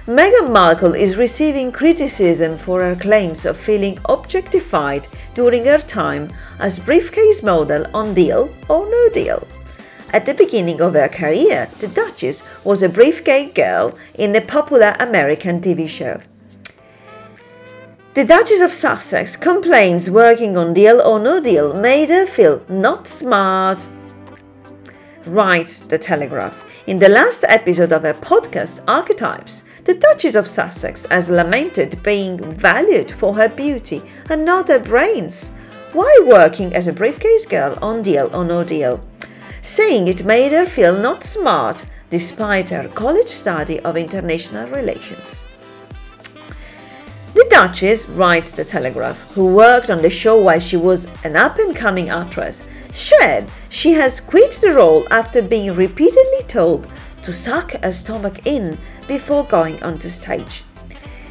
Meghan 0.06 0.52
Markle 0.52 0.96
is 0.96 1.16
receiving 1.16 1.72
criticism 1.72 2.58
for 2.58 2.82
her 2.82 2.96
claims 2.98 3.46
of 3.46 3.56
feeling 3.56 3.98
objectified 4.10 5.08
during 5.34 5.64
her 5.64 5.80
time 5.80 6.30
as 6.60 6.78
briefcase 6.78 7.42
model 7.42 7.88
on 7.94 8.14
Deal 8.14 8.54
or 8.68 8.90
No 8.90 9.10
Deal. 9.14 9.48
At 10.14 10.26
the 10.26 10.34
beginning 10.34 10.82
of 10.82 10.94
her 10.94 11.10
career, 11.10 11.70
the 11.80 11.88
Duchess 11.88 12.42
was 12.64 12.82
a 12.82 12.90
briefcase 12.90 13.52
girl 13.54 13.98
in 14.14 14.32
the 14.32 14.42
popular 14.42 14.96
American 15.00 15.60
TV 15.60 15.88
show. 15.88 16.20
The 18.14 18.24
Duchess 18.24 18.62
of 18.62 18.72
Sussex 18.72 19.36
complains 19.36 20.10
working 20.10 20.58
on 20.58 20.74
Deal 20.74 21.02
or 21.02 21.20
No 21.20 21.42
Deal 21.42 21.74
made 21.74 22.10
her 22.10 22.26
feel 22.26 22.64
not 22.70 23.06
smart. 23.06 23.90
Writes 25.26 25.82
The 25.82 25.98
Telegraph. 25.98 26.64
In 26.88 27.00
the 27.00 27.10
last 27.10 27.44
episode 27.48 27.92
of 27.92 28.04
her 28.04 28.14
podcast, 28.14 28.84
Archetypes, 28.88 29.66
the 29.84 29.94
Duchess 29.94 30.36
of 30.36 30.48
Sussex 30.48 31.06
has 31.12 31.30
lamented 31.30 32.02
being 32.02 32.40
valued 32.52 33.12
for 33.12 33.36
her 33.36 33.50
beauty 33.50 34.02
and 34.30 34.46
not 34.46 34.70
her 34.70 34.80
brains 34.80 35.52
while 35.92 36.26
working 36.26 36.74
as 36.74 36.88
a 36.88 36.94
briefcase 36.94 37.46
girl 37.46 37.78
on 37.82 38.02
Deal 38.02 38.30
or 38.34 38.46
No 38.46 38.64
Deal 38.64 39.04
saying 39.68 40.08
it 40.08 40.24
made 40.24 40.54
her 40.54 40.66
feel 40.66 40.98
not 40.98 41.24
smart 41.24 41.84
despite 42.10 42.70
her 42.70 42.88
college 42.88 43.28
study 43.28 43.78
of 43.82 43.98
international 43.98 44.66
relations. 44.70 45.46
The 47.34 47.46
Duchess, 47.50 48.08
writes 48.08 48.54
The 48.54 48.64
Telegraph, 48.64 49.34
who 49.34 49.54
worked 49.54 49.90
on 49.90 50.02
the 50.02 50.10
show 50.10 50.42
while 50.42 50.62
she 50.62 50.78
was 50.78 51.08
an 51.26 51.36
up 51.36 51.60
and 51.60 51.76
coming 51.76 52.08
actress, 52.08 52.64
shared 52.94 53.52
she 53.68 53.92
has 53.92 54.22
quit 54.22 54.52
the 54.54 54.72
role 54.72 55.06
after 55.12 55.42
being 55.42 55.76
repeatedly 55.76 56.44
told 56.48 56.88
to 57.22 57.34
suck 57.34 57.74
her 57.84 57.92
stomach 57.92 58.48
in 58.48 58.80
before 59.06 59.44
going 59.44 59.84
onto 59.84 60.08
stage. 60.08 60.64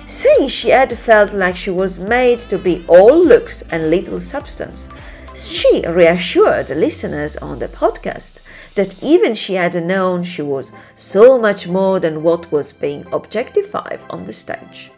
Saying 0.05 0.49
she 0.49 0.69
had 0.69 0.97
felt 0.97 1.33
like 1.33 1.57
she 1.57 1.71
was 1.71 1.99
made 1.99 2.41
to 2.41 2.59
be 2.59 2.85
all 2.87 3.19
looks 3.19 3.63
and 3.71 3.89
little 3.89 4.21
substance, 4.21 4.91
she 5.37 5.83
reassured 5.87 6.71
listeners 6.71 7.37
on 7.37 7.59
the 7.59 7.69
podcast 7.69 8.41
that 8.75 9.03
even 9.03 9.35
she 9.35 9.53
had 9.53 9.75
known 9.85 10.23
she 10.23 10.41
was 10.41 10.73
so 10.95 11.39
much 11.39 11.69
more 11.69 12.01
than 12.01 12.23
what 12.23 12.51
was 12.51 12.73
being 12.73 13.05
objectified 13.13 14.03
on 14.09 14.25
the 14.25 14.33
stage. 14.33 14.91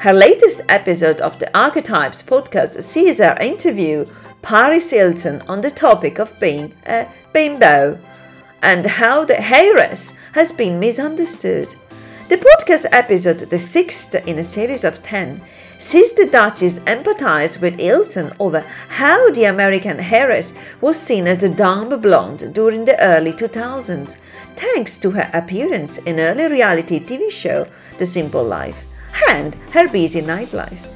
Her 0.00 0.12
latest 0.12 0.60
episode 0.68 1.22
of 1.22 1.38
the 1.38 1.50
Archetypes 1.56 2.22
podcast 2.22 2.82
sees 2.82 3.18
her 3.18 3.34
interview 3.40 4.04
Paris 4.42 4.90
Hilton 4.90 5.40
on 5.48 5.62
the 5.62 5.70
topic 5.70 6.18
of 6.18 6.38
being 6.38 6.74
a 6.86 7.06
bimbo 7.32 7.98
and 8.60 8.84
how 8.84 9.24
the 9.24 9.40
heiress 9.40 10.18
has 10.32 10.52
been 10.52 10.78
misunderstood. 10.78 11.74
The 12.28 12.36
podcast 12.36 12.86
episode, 12.92 13.38
the 13.38 13.58
sixth 13.58 14.14
in 14.26 14.38
a 14.38 14.44
series 14.44 14.84
of 14.84 15.02
10, 15.02 15.40
Sister 15.78 16.24
Duchess 16.24 16.78
empathized 16.80 17.60
with 17.60 17.78
Ilton 17.78 18.34
over 18.40 18.60
how 18.88 19.30
the 19.30 19.44
American 19.44 20.00
heiress 20.00 20.54
was 20.80 20.98
seen 20.98 21.26
as 21.26 21.44
a 21.44 21.50
dumb 21.50 22.00
blonde 22.00 22.54
during 22.54 22.86
the 22.86 22.98
early 22.98 23.32
2000s, 23.32 24.16
thanks 24.56 24.96
to 24.98 25.10
her 25.10 25.28
appearance 25.34 25.98
in 25.98 26.18
early 26.18 26.50
reality 26.50 26.98
TV 26.98 27.30
show 27.30 27.66
The 27.98 28.06
Simple 28.06 28.44
Life 28.44 28.86
and 29.28 29.54
her 29.72 29.86
busy 29.86 30.22
nightlife. 30.22 30.95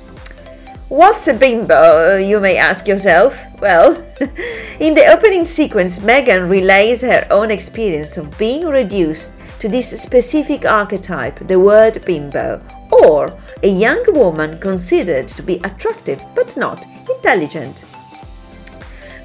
What's 0.91 1.29
a 1.29 1.35
bimbo, 1.35 2.15
uh, 2.15 2.17
you 2.17 2.41
may 2.41 2.57
ask 2.57 2.89
yourself? 2.89 3.47
Well, 3.61 3.93
in 4.81 4.95
the 4.95 5.07
opening 5.07 5.45
sequence, 5.45 6.01
Meghan 6.01 6.51
relays 6.51 7.03
her 7.03 7.29
own 7.31 7.53
experience 7.53 8.17
of 8.17 8.37
being 8.37 8.67
reduced 8.67 9.35
to 9.61 9.69
this 9.69 9.91
specific 10.03 10.65
archetype, 10.65 11.47
the 11.47 11.61
word 11.61 12.05
bimbo, 12.05 12.61
or 12.91 13.33
a 13.63 13.69
young 13.69 14.03
woman 14.09 14.59
considered 14.59 15.29
to 15.29 15.45
be 15.45 15.61
attractive 15.63 16.21
but 16.35 16.57
not 16.57 16.85
intelligent. 17.09 17.85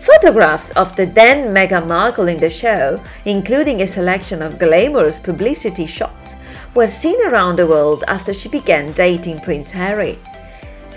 Photographs 0.01 0.69
of 0.73 0.95
the 0.95 1.07
then 1.07 1.51
Meghan 1.51 1.87
Markle 1.87 2.27
in 2.27 2.37
the 2.37 2.49
show, 2.51 3.01
including 3.25 3.81
a 3.81 3.87
selection 3.87 4.43
of 4.43 4.59
glamorous 4.59 5.17
publicity 5.17 5.87
shots, 5.87 6.35
were 6.75 6.85
seen 6.85 7.19
around 7.27 7.55
the 7.55 7.65
world 7.65 8.03
after 8.07 8.35
she 8.35 8.49
began 8.49 8.91
dating 8.91 9.39
Prince 9.39 9.71
Harry. 9.71 10.19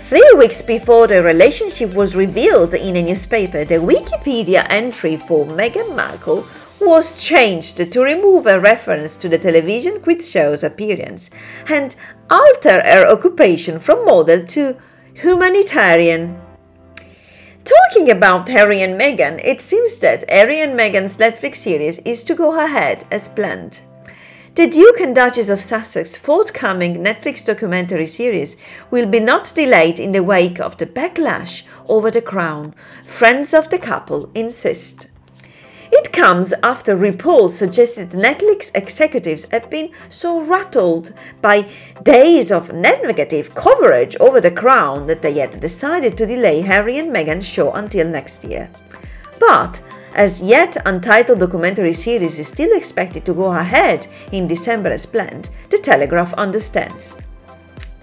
Three 0.09 0.33
weeks 0.35 0.63
before 0.63 1.05
the 1.05 1.21
relationship 1.21 1.93
was 1.93 2.15
revealed 2.15 2.73
in 2.73 2.95
a 2.95 3.03
newspaper, 3.03 3.63
the 3.63 3.75
Wikipedia 3.75 4.65
entry 4.67 5.17
for 5.17 5.45
Meghan 5.45 5.95
Markle 5.95 6.47
was 6.81 7.23
changed 7.23 7.77
to 7.91 8.01
remove 8.01 8.47
a 8.47 8.59
reference 8.59 9.15
to 9.17 9.29
the 9.29 9.37
television 9.37 10.01
quiz 10.01 10.31
show's 10.31 10.63
appearance 10.63 11.29
and 11.67 11.95
alter 12.31 12.81
her 12.81 13.05
occupation 13.05 13.77
from 13.77 14.03
model 14.03 14.43
to 14.47 14.77
humanitarian. 15.13 16.41
Talking 17.63 18.09
about 18.09 18.49
Harry 18.49 18.81
and 18.81 18.99
Meghan, 18.99 19.39
it 19.43 19.61
seems 19.61 19.99
that 19.99 20.27
Harry 20.27 20.59
and 20.59 20.73
Meghan's 20.73 21.19
Netflix 21.19 21.57
series 21.57 21.99
is 21.99 22.23
to 22.23 22.33
go 22.33 22.59
ahead 22.59 23.05
as 23.11 23.29
planned. 23.29 23.81
The 24.59 24.67
Duke 24.67 24.99
and 24.99 25.15
Duchess 25.15 25.49
of 25.49 25.61
Sussex 25.61 26.17
forthcoming 26.17 26.97
Netflix 26.97 27.45
documentary 27.45 28.05
series 28.05 28.57
will 28.91 29.05
be 29.05 29.21
not 29.21 29.53
delayed 29.55 30.01
in 30.01 30.11
the 30.11 30.21
wake 30.21 30.59
of 30.59 30.75
the 30.75 30.85
backlash 30.85 31.63
over 31.87 32.11
the 32.11 32.21
crown, 32.21 32.75
friends 33.01 33.53
of 33.53 33.69
the 33.69 33.77
couple 33.77 34.29
insist. 34.35 35.07
It 35.93 36.11
comes 36.11 36.53
after 36.61 36.97
reports 36.97 37.55
suggested 37.55 38.09
Netflix 38.09 38.69
executives 38.75 39.47
have 39.49 39.69
been 39.69 39.91
so 40.09 40.41
rattled 40.41 41.13
by 41.41 41.65
days 42.03 42.51
of 42.51 42.73
negative 42.73 43.55
coverage 43.55 44.17
over 44.17 44.41
the 44.41 44.51
crown 44.51 45.07
that 45.07 45.21
they 45.21 45.39
had 45.39 45.61
decided 45.61 46.17
to 46.17 46.25
delay 46.25 46.59
Harry 46.59 46.99
and 46.99 47.13
Meghan's 47.13 47.47
show 47.47 47.71
until 47.71 48.09
next 48.09 48.43
year. 48.43 48.69
But 49.39 49.81
as 50.19 50.41
yet 50.41 50.75
untitled 50.85 51.39
documentary 51.39 51.93
series 51.93 52.39
is 52.39 52.47
still 52.49 52.75
expected 52.75 53.25
to 53.25 53.33
go 53.33 53.53
ahead 53.53 54.05
in 54.33 54.49
December 54.49 54.89
as 54.89 55.05
planned, 55.05 55.49
The 55.69 55.77
Telegraph 55.77 56.33
understands. 56.33 57.17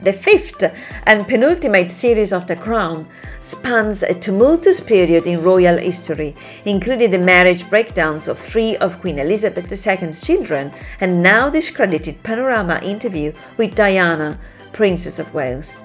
The 0.00 0.14
fifth 0.14 0.64
and 1.04 1.28
penultimate 1.28 1.92
series 1.92 2.32
of 2.32 2.46
The 2.46 2.56
Crown 2.56 3.06
spans 3.40 4.02
a 4.02 4.14
tumultuous 4.14 4.80
period 4.80 5.26
in 5.26 5.42
royal 5.42 5.76
history, 5.76 6.35
including 6.64 7.11
the 7.11 7.18
marriage 7.18 7.68
breakdowns 7.68 8.28
of 8.28 8.38
three 8.38 8.78
of 8.78 8.99
Queen 9.02 9.18
Elizabeth 9.18 9.70
II's 9.70 10.25
children 10.25 10.73
and 11.02 11.23
now 11.23 11.50
discredited 11.50 12.23
panorama 12.23 12.80
interview 12.82 13.35
with 13.58 13.75
Diana, 13.75 14.40
Princess 14.73 15.18
of 15.18 15.35
Wales. 15.35 15.82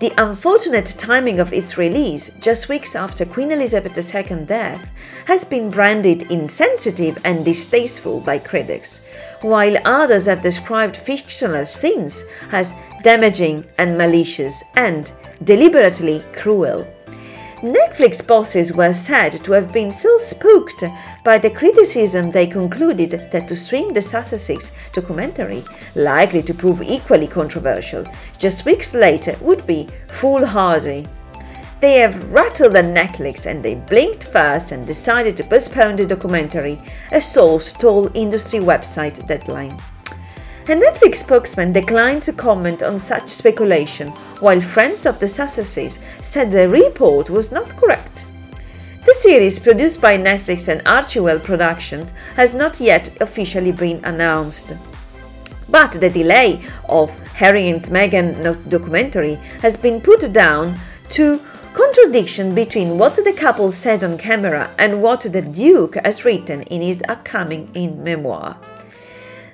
The 0.00 0.14
unfortunate 0.16 0.94
timing 0.96 1.40
of 1.40 1.52
its 1.52 1.76
release, 1.76 2.30
just 2.40 2.70
weeks 2.70 2.96
after 2.96 3.26
Queen 3.26 3.52
Elizabeth 3.52 3.94
II's 3.98 4.46
death, 4.46 4.92
has 5.26 5.44
been 5.44 5.68
branded 5.68 6.22
insensitive 6.30 7.18
and 7.22 7.44
distasteful 7.44 8.20
by 8.20 8.38
critics, 8.38 9.02
while 9.42 9.76
others 9.84 10.24
have 10.24 10.40
described 10.40 10.96
fictional 10.96 11.66
scenes 11.66 12.24
as 12.50 12.74
damaging 13.02 13.66
and 13.76 13.98
malicious 13.98 14.64
and 14.74 15.12
deliberately 15.44 16.24
cruel. 16.32 16.86
Netflix 17.62 18.26
bosses 18.26 18.72
were 18.72 18.94
said 18.94 19.32
to 19.32 19.52
have 19.52 19.70
been 19.70 19.92
so 19.92 20.16
spooked 20.16 20.82
by 21.22 21.36
the 21.36 21.50
criticism 21.50 22.30
they 22.30 22.46
concluded 22.46 23.28
that 23.30 23.46
to 23.48 23.54
stream 23.54 23.92
the 23.92 24.00
Sussexes 24.00 24.74
documentary, 24.94 25.62
likely 25.94 26.40
to 26.40 26.54
prove 26.54 26.80
equally 26.80 27.26
controversial, 27.26 28.06
just 28.38 28.64
weeks 28.64 28.94
later 28.94 29.36
would 29.42 29.66
be 29.66 29.86
foolhardy. 30.08 31.06
They 31.80 31.98
have 31.98 32.32
rattled 32.32 32.72
the 32.72 32.78
Netflix 32.78 33.44
and 33.44 33.62
they 33.62 33.74
blinked 33.74 34.24
first 34.28 34.72
and 34.72 34.86
decided 34.86 35.36
to 35.36 35.44
postpone 35.44 35.96
the 35.96 36.06
documentary, 36.06 36.80
a 37.12 37.20
source 37.20 37.74
told 37.74 38.16
industry 38.16 38.60
website 38.60 39.26
Deadline. 39.26 39.78
A 40.70 40.72
Netflix 40.72 41.16
spokesman 41.16 41.72
declined 41.72 42.22
to 42.22 42.32
comment 42.32 42.80
on 42.80 43.00
such 43.00 43.28
speculation, 43.28 44.10
while 44.38 44.60
friends 44.60 45.04
of 45.04 45.18
the 45.18 45.26
Sussexes 45.26 45.98
said 46.22 46.52
the 46.52 46.68
report 46.68 47.28
was 47.28 47.50
not 47.50 47.76
correct. 47.76 48.24
The 49.04 49.12
series, 49.12 49.58
produced 49.58 50.00
by 50.00 50.16
Netflix 50.16 50.68
and 50.68 50.80
Archewell 50.84 51.42
Productions, 51.42 52.14
has 52.36 52.54
not 52.54 52.78
yet 52.78 53.20
officially 53.20 53.72
been 53.72 54.00
announced. 54.04 54.74
But 55.68 55.94
the 55.94 56.08
delay 56.08 56.60
of 56.88 57.18
Harry 57.30 57.68
and 57.68 57.80
Meghan 57.80 58.68
documentary 58.68 59.40
has 59.62 59.76
been 59.76 60.00
put 60.00 60.32
down 60.32 60.78
to 61.08 61.40
contradiction 61.74 62.54
between 62.54 62.96
what 62.96 63.16
the 63.16 63.32
couple 63.32 63.72
said 63.72 64.04
on 64.04 64.16
camera 64.16 64.70
and 64.78 65.02
what 65.02 65.22
the 65.22 65.42
Duke 65.42 65.96
has 66.04 66.24
written 66.24 66.62
in 66.62 66.80
his 66.80 67.02
upcoming 67.08 67.72
in 67.74 68.04
memoir. 68.04 68.56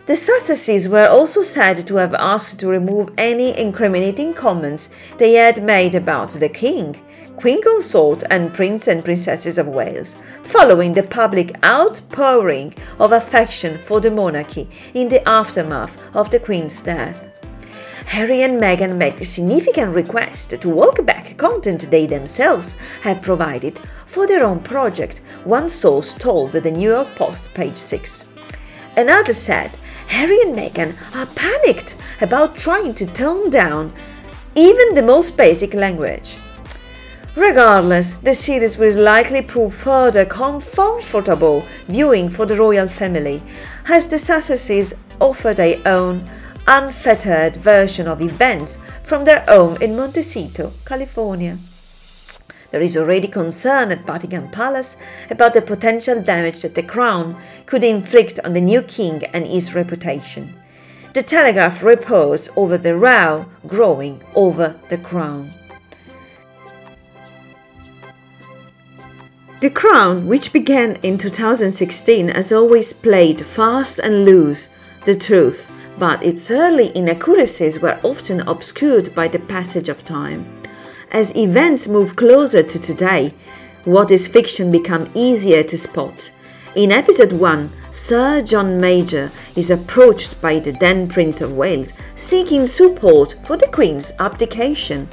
The 0.06 0.12
Sussexes 0.12 0.86
were 0.86 1.08
also 1.08 1.40
said 1.40 1.84
to 1.88 1.96
have 1.96 2.14
asked 2.14 2.60
to 2.60 2.68
remove 2.68 3.12
any 3.18 3.58
incriminating 3.58 4.34
comments 4.34 4.88
they 5.18 5.32
had 5.32 5.64
made 5.64 5.96
about 5.96 6.28
the 6.28 6.48
King, 6.48 6.96
Queen 7.36 7.60
Consort, 7.60 8.22
and 8.31 8.54
Prince 8.54 8.87
and 8.87 9.04
Princesses 9.04 9.59
of 9.59 9.66
Wales, 9.66 10.16
following 10.44 10.94
the 10.94 11.02
public 11.02 11.57
outpouring 11.64 12.72
of 13.00 13.11
affection 13.11 13.78
for 13.78 14.00
the 14.00 14.12
monarchy 14.12 14.68
in 14.94 15.09
the 15.09 15.28
aftermath 15.28 15.98
of 16.14 16.31
the 16.31 16.38
Queen's 16.38 16.81
death. 16.81 17.28
Harry 18.07 18.42
and 18.42 18.61
Meghan 18.61 18.96
made 18.96 19.20
a 19.20 19.24
significant 19.24 19.92
request 19.92 20.50
to 20.50 20.68
walk 20.68 21.04
back 21.04 21.37
content 21.37 21.90
they 21.90 22.07
themselves 22.07 22.76
had 23.02 23.20
provided 23.22 23.81
for 24.07 24.28
their 24.28 24.44
own 24.44 24.61
project, 24.61 25.18
one 25.42 25.68
source 25.68 26.14
told 26.14 26.52
the 26.52 26.70
New 26.70 26.90
York 26.90 27.12
Post, 27.16 27.52
page 27.54 27.76
6. 27.76 28.28
Another 28.96 29.33
said 29.33 29.76
Harry 30.09 30.40
and 30.42 30.57
Meghan 30.57 30.95
are 31.14 31.27
panicked 31.27 31.97
about 32.21 32.57
trying 32.57 32.95
to 32.95 33.07
tone 33.07 33.51
down 33.51 33.92
even 34.55 34.95
the 34.95 35.03
most 35.03 35.37
basic 35.37 35.75
language. 35.75 36.38
Regardless, 37.37 38.14
the 38.14 38.35
series 38.35 38.79
will 38.79 38.99
likely 38.99 39.42
prove 39.42 39.75
further 39.75 40.25
comfortable 40.25 41.62
viewing 41.87 42.31
for 42.31 42.47
the 42.47 42.57
royal 42.57 42.88
family, 42.88 43.42
as 43.87 44.09
the 44.09 44.16
Sussexes 44.16 44.95
offer 45.21 45.53
their 45.53 45.81
own 45.87 46.27
unfettered 46.66 47.57
version 47.57 48.09
of 48.09 48.23
events 48.23 48.79
from 49.03 49.27
their 49.27 49.45
home 49.47 49.77
in 49.83 49.97
Montecito, 49.97 50.73
California. 50.87 51.59
There 52.76 52.84
is 52.84 52.94
already 52.94 53.26
concern 53.26 53.90
at 53.90 54.04
Buckingham 54.04 54.50
Palace 54.50 54.98
about 55.30 55.54
the 55.54 55.62
potential 55.62 56.20
damage 56.20 56.60
that 56.60 56.74
the 56.74 56.82
crown 56.82 57.40
could 57.64 57.82
inflict 57.82 58.38
on 58.44 58.52
the 58.52 58.60
new 58.60 58.82
king 58.82 59.24
and 59.32 59.46
his 59.46 59.74
reputation. 59.74 60.60
The 61.14 61.22
Telegraph 61.22 61.82
reports 61.82 62.50
over 62.54 62.76
the 62.76 62.94
row 62.94 63.46
growing 63.66 64.22
over 64.34 64.78
the 64.90 64.98
crown. 64.98 65.52
The 69.62 69.70
Crown, 69.70 70.26
which 70.26 70.52
began 70.52 70.96
in 70.96 71.16
2016, 71.16 72.28
has 72.28 72.52
always 72.52 72.92
played 72.92 73.40
fast 73.46 74.00
and 74.00 74.26
loose 74.26 74.68
the 75.06 75.16
truth, 75.16 75.70
but 75.96 76.22
its 76.22 76.50
early 76.50 76.94
inaccuracies 76.94 77.80
were 77.80 77.98
often 78.04 78.40
obscured 78.42 79.14
by 79.14 79.28
the 79.28 79.38
passage 79.38 79.88
of 79.88 80.04
time. 80.04 80.56
As 81.12 81.35
events 81.37 81.87
move 81.88 82.16
closer 82.16 82.62
to 82.62 82.79
today, 82.79 83.33
what 83.85 84.11
is 84.11 84.27
fiction 84.27 84.71
become 84.71 85.11
easier 85.14 85.62
to 85.62 85.79
spot. 85.79 86.33
In 86.75 86.90
episode 86.90 87.33
1, 87.33 87.71
Sir 87.90 88.42
John 88.42 88.81
Major 88.81 89.31
is 89.55 89.71
approached 89.71 90.40
by 90.42 90.59
the 90.59 90.73
then 90.73 91.09
Prince 91.09 91.40
of 91.40 91.53
Wales 91.53 91.95
seeking 92.16 92.66
support 92.66 93.37
for 93.45 93.57
the 93.57 93.69
Queen's 93.69 94.12
abdication. 94.19 95.09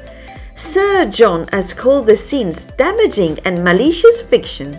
Sir 0.55 1.05
John 1.05 1.47
has 1.53 1.73
called 1.73 2.07
the 2.07 2.17
scenes 2.17 2.65
damaging 2.65 3.39
and 3.45 3.63
malicious 3.63 4.21
fiction. 4.21 4.73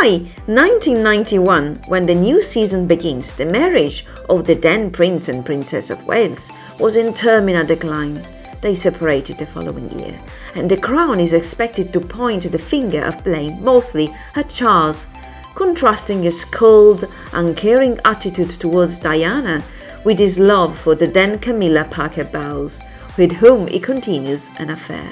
By 0.00 0.28
1991, 0.46 1.82
when 1.88 2.06
the 2.06 2.14
new 2.14 2.40
season 2.40 2.86
begins, 2.86 3.34
the 3.34 3.46
marriage 3.46 4.06
of 4.28 4.44
the 4.44 4.54
then 4.54 4.90
Prince 4.90 5.28
and 5.28 5.44
Princess 5.44 5.90
of 5.90 6.06
Wales 6.06 6.52
was 6.78 6.96
in 6.96 7.12
terminal 7.12 7.66
decline. 7.66 8.24
They 8.62 8.76
separated 8.76 9.38
the 9.38 9.46
following 9.46 9.90
year, 9.98 10.20
and 10.54 10.70
the 10.70 10.76
Crown 10.76 11.18
is 11.18 11.32
expected 11.32 11.92
to 11.92 12.00
point 12.00 12.50
the 12.50 12.60
finger 12.60 13.02
of 13.02 13.24
blame 13.24 13.60
mostly 13.60 14.14
at 14.36 14.50
Charles, 14.50 15.08
contrasting 15.56 16.22
his 16.22 16.44
cold, 16.44 17.04
uncaring 17.32 17.98
attitude 18.04 18.50
towards 18.50 18.98
Diana 18.98 19.64
with 20.04 20.20
his 20.20 20.38
love 20.38 20.78
for 20.78 20.94
the 20.94 21.08
then 21.08 21.40
Camilla 21.40 21.88
Parker 21.90 22.22
Bowles, 22.22 22.80
with 23.18 23.32
whom 23.32 23.66
he 23.66 23.80
continues 23.80 24.48
an 24.60 24.70
affair. 24.70 25.10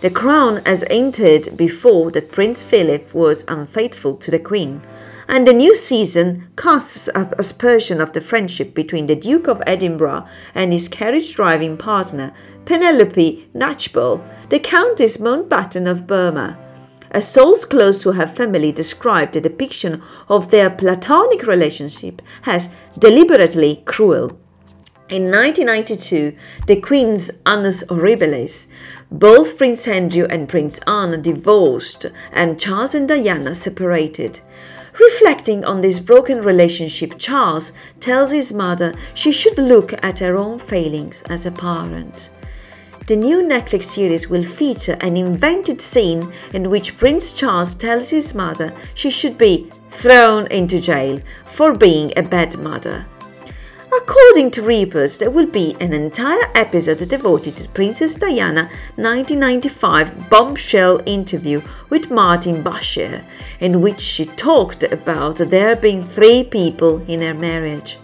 The 0.00 0.10
Crown 0.10 0.60
has 0.66 0.84
hinted 0.90 1.56
before 1.56 2.10
that 2.10 2.32
Prince 2.32 2.64
Philip 2.64 3.14
was 3.14 3.44
unfaithful 3.46 4.16
to 4.16 4.32
the 4.32 4.40
Queen 4.40 4.82
and 5.28 5.46
the 5.46 5.52
new 5.52 5.74
season 5.74 6.48
casts 6.56 7.08
up 7.14 7.38
aspersion 7.38 8.00
of 8.00 8.14
the 8.14 8.20
friendship 8.20 8.74
between 8.74 9.06
the 9.06 9.14
Duke 9.14 9.46
of 9.46 9.62
Edinburgh 9.66 10.26
and 10.54 10.72
his 10.72 10.88
carriage 10.88 11.34
driving 11.34 11.76
partner, 11.76 12.32
Penelope 12.64 13.48
Knatchbull, 13.54 14.22
the 14.48 14.58
Countess 14.58 15.18
Mountbatten 15.18 15.88
of 15.88 16.06
Burma. 16.06 16.58
A 17.10 17.20
source 17.20 17.64
close 17.64 18.02
to 18.02 18.12
her 18.12 18.26
family 18.26 18.72
described 18.72 19.34
the 19.34 19.40
depiction 19.40 20.02
of 20.28 20.50
their 20.50 20.70
platonic 20.70 21.46
relationship 21.46 22.22
as 22.46 22.70
deliberately 22.98 23.82
cruel. 23.84 24.38
In 25.08 25.24
1992, 25.24 26.36
the 26.66 26.80
Queen's 26.80 27.30
Annus 27.46 27.82
Horribilis, 27.84 28.70
both 29.10 29.56
Prince 29.56 29.88
Andrew 29.88 30.26
and 30.28 30.48
Prince 30.48 30.80
Anne 30.86 31.22
divorced 31.22 32.06
and 32.30 32.60
Charles 32.60 32.94
and 32.94 33.08
Diana 33.08 33.54
separated. 33.54 34.40
Reflecting 35.00 35.64
on 35.64 35.80
this 35.80 36.00
broken 36.00 36.42
relationship, 36.42 37.18
Charles 37.18 37.72
tells 38.00 38.32
his 38.32 38.52
mother 38.52 38.92
she 39.14 39.30
should 39.30 39.56
look 39.56 39.92
at 40.02 40.18
her 40.18 40.36
own 40.36 40.58
failings 40.58 41.22
as 41.22 41.46
a 41.46 41.52
parent. 41.52 42.30
The 43.06 43.16
new 43.16 43.38
Netflix 43.42 43.84
series 43.84 44.28
will 44.28 44.42
feature 44.42 44.98
an 45.00 45.16
invented 45.16 45.80
scene 45.80 46.32
in 46.52 46.68
which 46.68 46.98
Prince 46.98 47.32
Charles 47.32 47.74
tells 47.74 48.10
his 48.10 48.34
mother 48.34 48.74
she 48.94 49.08
should 49.08 49.38
be 49.38 49.70
thrown 49.90 50.46
into 50.48 50.80
jail 50.80 51.20
for 51.46 51.74
being 51.74 52.12
a 52.16 52.22
bad 52.22 52.58
mother. 52.58 53.06
According 53.90 54.50
to 54.52 54.62
reports, 54.62 55.16
there 55.16 55.30
will 55.30 55.46
be 55.46 55.74
an 55.80 55.94
entire 55.94 56.50
episode 56.54 57.08
devoted 57.08 57.56
to 57.56 57.68
Princess 57.70 58.16
Diana 58.16 58.64
1995 58.96 60.28
bombshell 60.28 61.00
interview 61.06 61.62
with 61.88 62.10
Martin 62.10 62.62
Bashir, 62.62 63.24
in 63.60 63.80
which 63.80 64.00
she 64.00 64.26
talked 64.26 64.82
about 64.82 65.36
there 65.38 65.74
being 65.74 66.02
three 66.02 66.44
people 66.44 67.02
in 67.08 67.22
her 67.22 67.32
marriage. 67.32 67.98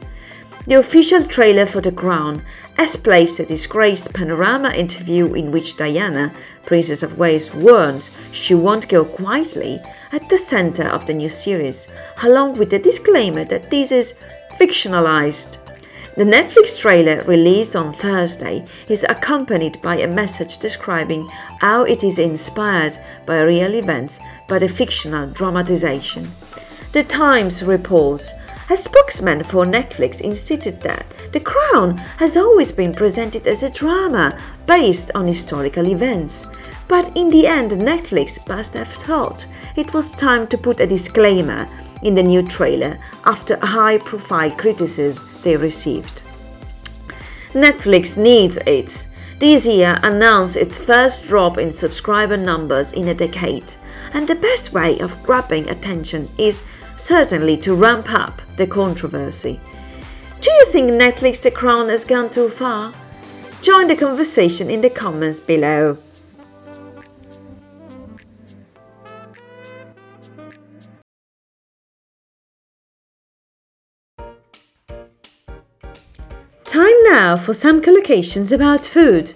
The 0.66 0.76
official 0.76 1.24
trailer 1.24 1.66
for 1.66 1.82
The 1.82 1.92
Crown 1.92 2.42
has 2.78 2.96
placed 2.96 3.38
a 3.38 3.44
disgraced 3.44 4.14
panorama 4.14 4.72
interview 4.72 5.34
in 5.34 5.52
which 5.52 5.76
Diana, 5.76 6.34
Princess 6.64 7.02
of 7.02 7.18
Wales, 7.18 7.54
warns 7.54 8.16
she 8.32 8.54
won't 8.54 8.88
go 8.88 9.04
quietly 9.04 9.78
at 10.12 10.28
the 10.30 10.38
centre 10.38 10.88
of 10.88 11.06
the 11.06 11.12
new 11.12 11.28
series, 11.28 11.88
along 12.22 12.56
with 12.56 12.70
the 12.70 12.78
disclaimer 12.78 13.44
that 13.44 13.70
this 13.70 13.92
is 13.92 14.14
fictionalized. 14.58 15.58
The 16.16 16.22
Netflix 16.22 16.78
trailer 16.78 17.22
released 17.22 17.74
on 17.74 17.92
Thursday 17.92 18.64
is 18.88 19.04
accompanied 19.08 19.82
by 19.82 19.96
a 19.96 20.06
message 20.06 20.58
describing 20.58 21.26
how 21.60 21.82
it 21.82 22.04
is 22.04 22.20
inspired 22.20 22.96
by 23.26 23.40
real 23.40 23.74
events 23.74 24.20
but 24.46 24.62
a 24.62 24.68
fictional 24.68 25.28
dramatization. 25.30 26.30
The 26.92 27.02
Times 27.02 27.64
reports 27.64 28.32
a 28.70 28.76
spokesman 28.76 29.42
for 29.42 29.64
Netflix 29.64 30.20
insisted 30.20 30.80
that 30.82 31.04
The 31.32 31.40
Crown 31.40 31.98
has 32.18 32.36
always 32.36 32.70
been 32.70 32.94
presented 32.94 33.48
as 33.48 33.64
a 33.64 33.70
drama 33.72 34.38
based 34.66 35.10
on 35.16 35.26
historical 35.26 35.88
events. 35.88 36.46
But 36.86 37.10
in 37.16 37.28
the 37.28 37.48
end, 37.48 37.72
Netflix 37.72 38.38
must 38.48 38.74
have 38.74 38.86
thought 38.86 39.48
it 39.74 39.92
was 39.92 40.12
time 40.12 40.46
to 40.46 40.58
put 40.58 40.78
a 40.78 40.86
disclaimer 40.86 41.66
in 42.04 42.14
the 42.14 42.22
new 42.22 42.42
trailer 42.42 42.98
after 43.24 43.58
high 43.66 43.98
profile 43.98 44.50
criticism 44.52 45.24
they 45.42 45.56
received. 45.56 46.22
Netflix 47.52 48.16
needs 48.16 48.58
it. 48.66 49.08
This 49.38 49.66
year 49.66 49.98
announced 50.02 50.56
its 50.56 50.78
first 50.78 51.24
drop 51.24 51.58
in 51.58 51.72
subscriber 51.72 52.36
numbers 52.36 52.92
in 52.92 53.08
a 53.08 53.14
decade, 53.14 53.74
and 54.12 54.26
the 54.26 54.36
best 54.36 54.72
way 54.72 54.98
of 55.00 55.20
grabbing 55.22 55.68
attention 55.68 56.28
is 56.38 56.64
certainly 56.96 57.56
to 57.58 57.74
ramp 57.74 58.12
up 58.12 58.40
the 58.56 58.66
controversy. 58.66 59.60
Do 60.40 60.50
you 60.50 60.66
think 60.66 60.90
Netflix 60.90 61.42
The 61.42 61.50
Crown 61.50 61.88
has 61.88 62.04
gone 62.04 62.30
too 62.30 62.48
far? 62.48 62.92
Join 63.62 63.88
the 63.88 63.96
conversation 63.96 64.70
in 64.70 64.80
the 64.80 64.90
comments 64.90 65.40
below. 65.40 65.98
For 77.36 77.52
some 77.52 77.82
collocations 77.82 78.52
about 78.52 78.86
food. 78.86 79.34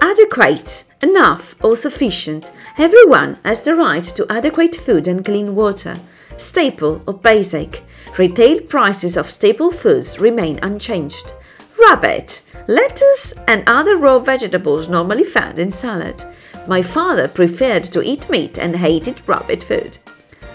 Adequate, 0.00 0.84
enough, 1.02 1.54
or 1.62 1.76
sufficient. 1.76 2.50
Everyone 2.76 3.38
has 3.44 3.62
the 3.62 3.74
right 3.74 4.02
to 4.02 4.26
adequate 4.28 4.74
food 4.74 5.06
and 5.06 5.24
clean 5.24 5.54
water. 5.54 5.96
Staple 6.36 7.02
or 7.06 7.14
basic. 7.14 7.82
Retail 8.18 8.60
prices 8.62 9.16
of 9.16 9.30
staple 9.30 9.70
foods 9.70 10.18
remain 10.18 10.58
unchanged. 10.62 11.32
Rabbit, 11.78 12.42
lettuce, 12.66 13.32
and 13.46 13.62
other 13.66 13.96
raw 13.96 14.18
vegetables 14.18 14.88
normally 14.88 15.24
found 15.24 15.58
in 15.58 15.70
salad. 15.72 16.24
My 16.66 16.82
father 16.82 17.28
preferred 17.28 17.84
to 17.84 18.02
eat 18.02 18.28
meat 18.28 18.58
and 18.58 18.76
hated 18.76 19.26
rabbit 19.26 19.62
food. 19.62 19.98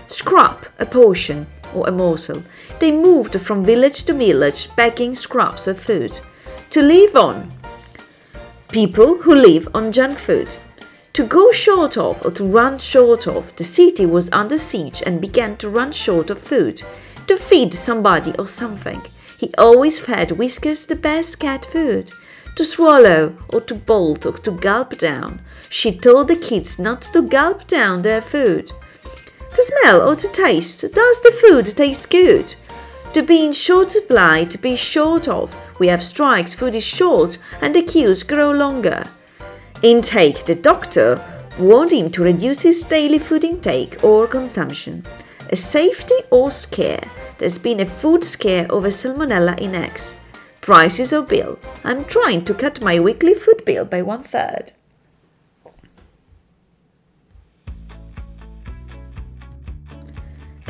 Scrap, 0.08 0.66
a 0.78 0.86
portion 0.86 1.48
or 1.74 1.88
a 1.88 1.92
morsel. 1.92 2.44
They 2.80 2.92
moved 2.92 3.40
from 3.40 3.66
village 3.66 4.04
to 4.04 4.14
village 4.14 4.68
begging 4.76 5.16
scraps 5.16 5.68
of 5.68 5.80
food 5.80 6.20
to 6.72 6.82
live 6.82 7.16
on. 7.16 7.50
People 8.70 9.22
who 9.22 9.36
live 9.36 9.68
on 9.74 9.92
junk 9.92 10.18
food. 10.18 10.56
To 11.14 11.26
go 11.26 11.52
short 11.52 11.98
of 11.98 12.26
or 12.26 12.32
to 12.32 12.46
run 12.46 12.80
short 12.80 13.28
of, 13.28 13.56
the 13.58 13.64
city 13.64 14.06
was 14.06 14.32
under 14.32 14.58
siege 14.58 15.04
and 15.06 15.20
began 15.20 15.58
to 15.58 15.70
run 15.70 15.92
short 15.92 16.30
of 16.30 16.40
food. 16.40 16.82
To 17.28 17.36
feed 17.36 17.74
somebody 17.74 18.34
or 18.40 18.48
something. 18.48 19.02
He 19.38 19.54
always 19.58 20.00
fed 20.00 20.32
Whiskers 20.32 20.86
the 20.86 20.96
best 20.96 21.40
cat 21.40 21.66
food. 21.66 22.14
To 22.56 22.64
swallow 22.64 23.36
or 23.50 23.62
to 23.62 23.76
bolt 23.76 24.26
or 24.26 24.34
to 24.34 24.52
gulp 24.52 24.98
down. 24.98 25.42
She 25.70 25.92
told 25.92 26.30
the 26.30 26.36
kids 26.36 26.80
not 26.80 27.02
to 27.14 27.22
gulp 27.22 27.68
down 27.68 28.02
their 28.02 28.22
food 28.22 28.72
to 29.54 29.64
smell 29.64 30.02
or 30.08 30.16
to 30.16 30.28
taste. 30.30 30.82
Does 30.94 31.22
the 31.22 31.32
food 31.42 31.66
taste 31.66 32.10
good? 32.10 32.56
To 33.14 33.22
be 33.22 33.46
in 33.46 33.52
short 33.52 33.92
supply, 33.92 34.46
to 34.46 34.58
be 34.58 34.76
short 34.76 35.28
of. 35.28 35.56
We 35.82 35.88
have 35.88 36.04
strikes, 36.04 36.54
food 36.54 36.76
is 36.76 36.84
short, 36.84 37.40
and 37.60 37.74
the 37.74 37.82
queues 37.82 38.22
grow 38.22 38.52
longer. 38.52 39.04
Intake 39.82 40.46
the 40.46 40.54
doctor 40.54 41.20
warned 41.58 41.92
him 41.92 42.12
to 42.12 42.22
reduce 42.22 42.62
his 42.62 42.84
daily 42.84 43.18
food 43.18 43.44
intake 43.44 44.04
or 44.04 44.28
consumption. 44.28 45.04
A 45.50 45.56
safety 45.56 46.20
or 46.30 46.52
scare. 46.52 47.04
There's 47.40 47.58
been 47.58 47.80
a 47.80 47.86
food 47.88 48.24
scare 48.24 48.68
over 48.72 48.90
salmonella 48.90 49.58
in 49.58 49.74
eggs. 49.74 50.18
Prices 50.62 51.14
or 51.14 51.24
bill. 51.24 51.58
I'm 51.84 52.06
trying 52.06 52.46
to 52.46 52.54
cut 52.54 52.84
my 52.84 53.00
weekly 53.00 53.34
food 53.34 53.66
bill 53.66 53.86
by 53.86 54.04
one 54.04 54.22
third. 54.22 54.74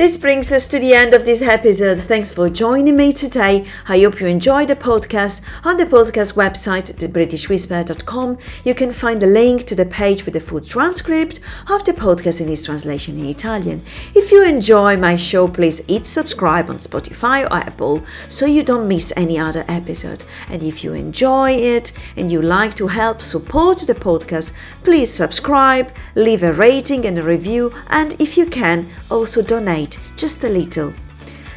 This 0.01 0.17
brings 0.17 0.51
us 0.51 0.67
to 0.69 0.79
the 0.79 0.95
end 0.95 1.13
of 1.13 1.25
this 1.25 1.43
episode. 1.43 1.99
Thanks 1.99 2.33
for 2.33 2.49
joining 2.49 2.95
me 2.95 3.11
today. 3.11 3.67
I 3.87 3.99
hope 3.99 4.19
you 4.19 4.25
enjoyed 4.25 4.69
the 4.69 4.75
podcast. 4.75 5.43
On 5.63 5.77
the 5.77 5.85
podcast 5.85 6.33
website, 6.33 6.91
thebritishwhisper.com, 6.91 8.39
you 8.65 8.73
can 8.73 8.91
find 8.93 9.21
a 9.21 9.27
link 9.27 9.65
to 9.65 9.75
the 9.75 9.85
page 9.85 10.25
with 10.25 10.33
the 10.33 10.39
full 10.39 10.59
transcript 10.59 11.39
of 11.69 11.83
the 11.83 11.93
podcast 11.93 12.41
in 12.41 12.49
its 12.49 12.63
translation 12.63 13.19
in 13.19 13.27
Italian. 13.27 13.83
If 14.15 14.31
you 14.31 14.43
enjoy 14.43 14.97
my 14.97 15.17
show, 15.17 15.47
please 15.47 15.85
hit 15.85 16.07
subscribe 16.07 16.71
on 16.71 16.77
Spotify 16.77 17.43
or 17.43 17.57
Apple 17.57 18.03
so 18.27 18.47
you 18.47 18.63
don't 18.63 18.87
miss 18.87 19.13
any 19.15 19.37
other 19.37 19.65
episode. 19.67 20.23
And 20.49 20.63
if 20.63 20.83
you 20.83 20.93
enjoy 20.93 21.51
it 21.51 21.93
and 22.17 22.31
you 22.31 22.41
like 22.41 22.73
to 22.77 22.87
help 22.87 23.21
support 23.21 23.77
the 23.81 23.93
podcast, 23.93 24.53
please 24.83 25.13
subscribe, 25.13 25.93
leave 26.15 26.41
a 26.41 26.53
rating 26.53 27.05
and 27.05 27.19
a 27.19 27.21
review, 27.21 27.71
and 27.87 28.19
if 28.19 28.35
you 28.35 28.47
can, 28.47 28.87
also 29.11 29.43
donate 29.43 29.90
just 30.15 30.43
a 30.43 30.49
little. 30.49 30.93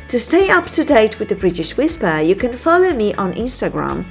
To 0.09 0.19
stay 0.19 0.51
up 0.51 0.67
to 0.67 0.85
date 0.85 1.19
with 1.19 1.29
the 1.29 1.35
British 1.35 1.77
Whisper, 1.77 2.21
you 2.21 2.37
can 2.37 2.53
follow 2.53 2.93
me 2.93 3.15
on 3.15 3.33
Instagram 3.33 4.05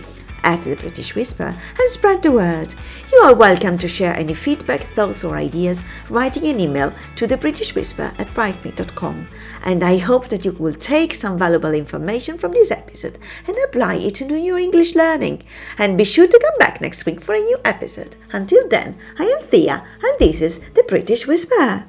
at 0.43 0.61
the 0.63 0.75
British 0.75 1.15
Whisper 1.15 1.55
and 1.79 1.89
spread 1.89 2.21
the 2.21 2.31
word. 2.31 2.73
You 3.11 3.19
are 3.19 3.35
welcome 3.35 3.77
to 3.77 3.87
share 3.87 4.15
any 4.15 4.33
feedback, 4.33 4.81
thoughts, 4.81 5.23
or 5.23 5.37
ideas, 5.37 5.83
writing 6.09 6.47
an 6.47 6.59
email 6.59 6.93
to 7.15 7.27
the 7.27 7.37
British 7.37 7.75
Whisper 7.75 8.11
at 8.17 8.27
brightme.com. 8.29 9.27
And 9.65 9.83
I 9.83 9.97
hope 9.97 10.27
that 10.27 10.43
you 10.43 10.51
will 10.51 10.73
take 10.73 11.13
some 11.13 11.39
valuable 11.39 11.73
information 11.73 12.37
from 12.37 12.51
this 12.51 12.71
episode 12.71 13.17
and 13.47 13.55
apply 13.63 13.95
it 13.95 14.21
into 14.21 14.37
your 14.37 14.59
English 14.59 14.95
learning. 14.95 15.43
And 15.77 15.97
be 15.97 16.03
sure 16.03 16.27
to 16.27 16.39
come 16.39 16.57
back 16.59 16.81
next 16.81 17.05
week 17.05 17.21
for 17.21 17.33
a 17.35 17.39
new 17.39 17.57
episode. 17.63 18.17
Until 18.33 18.67
then, 18.67 18.97
I 19.17 19.25
am 19.25 19.39
Thea, 19.39 19.85
and 20.03 20.19
this 20.19 20.41
is 20.41 20.59
the 20.73 20.83
British 20.83 21.27
Whisper. 21.27 21.85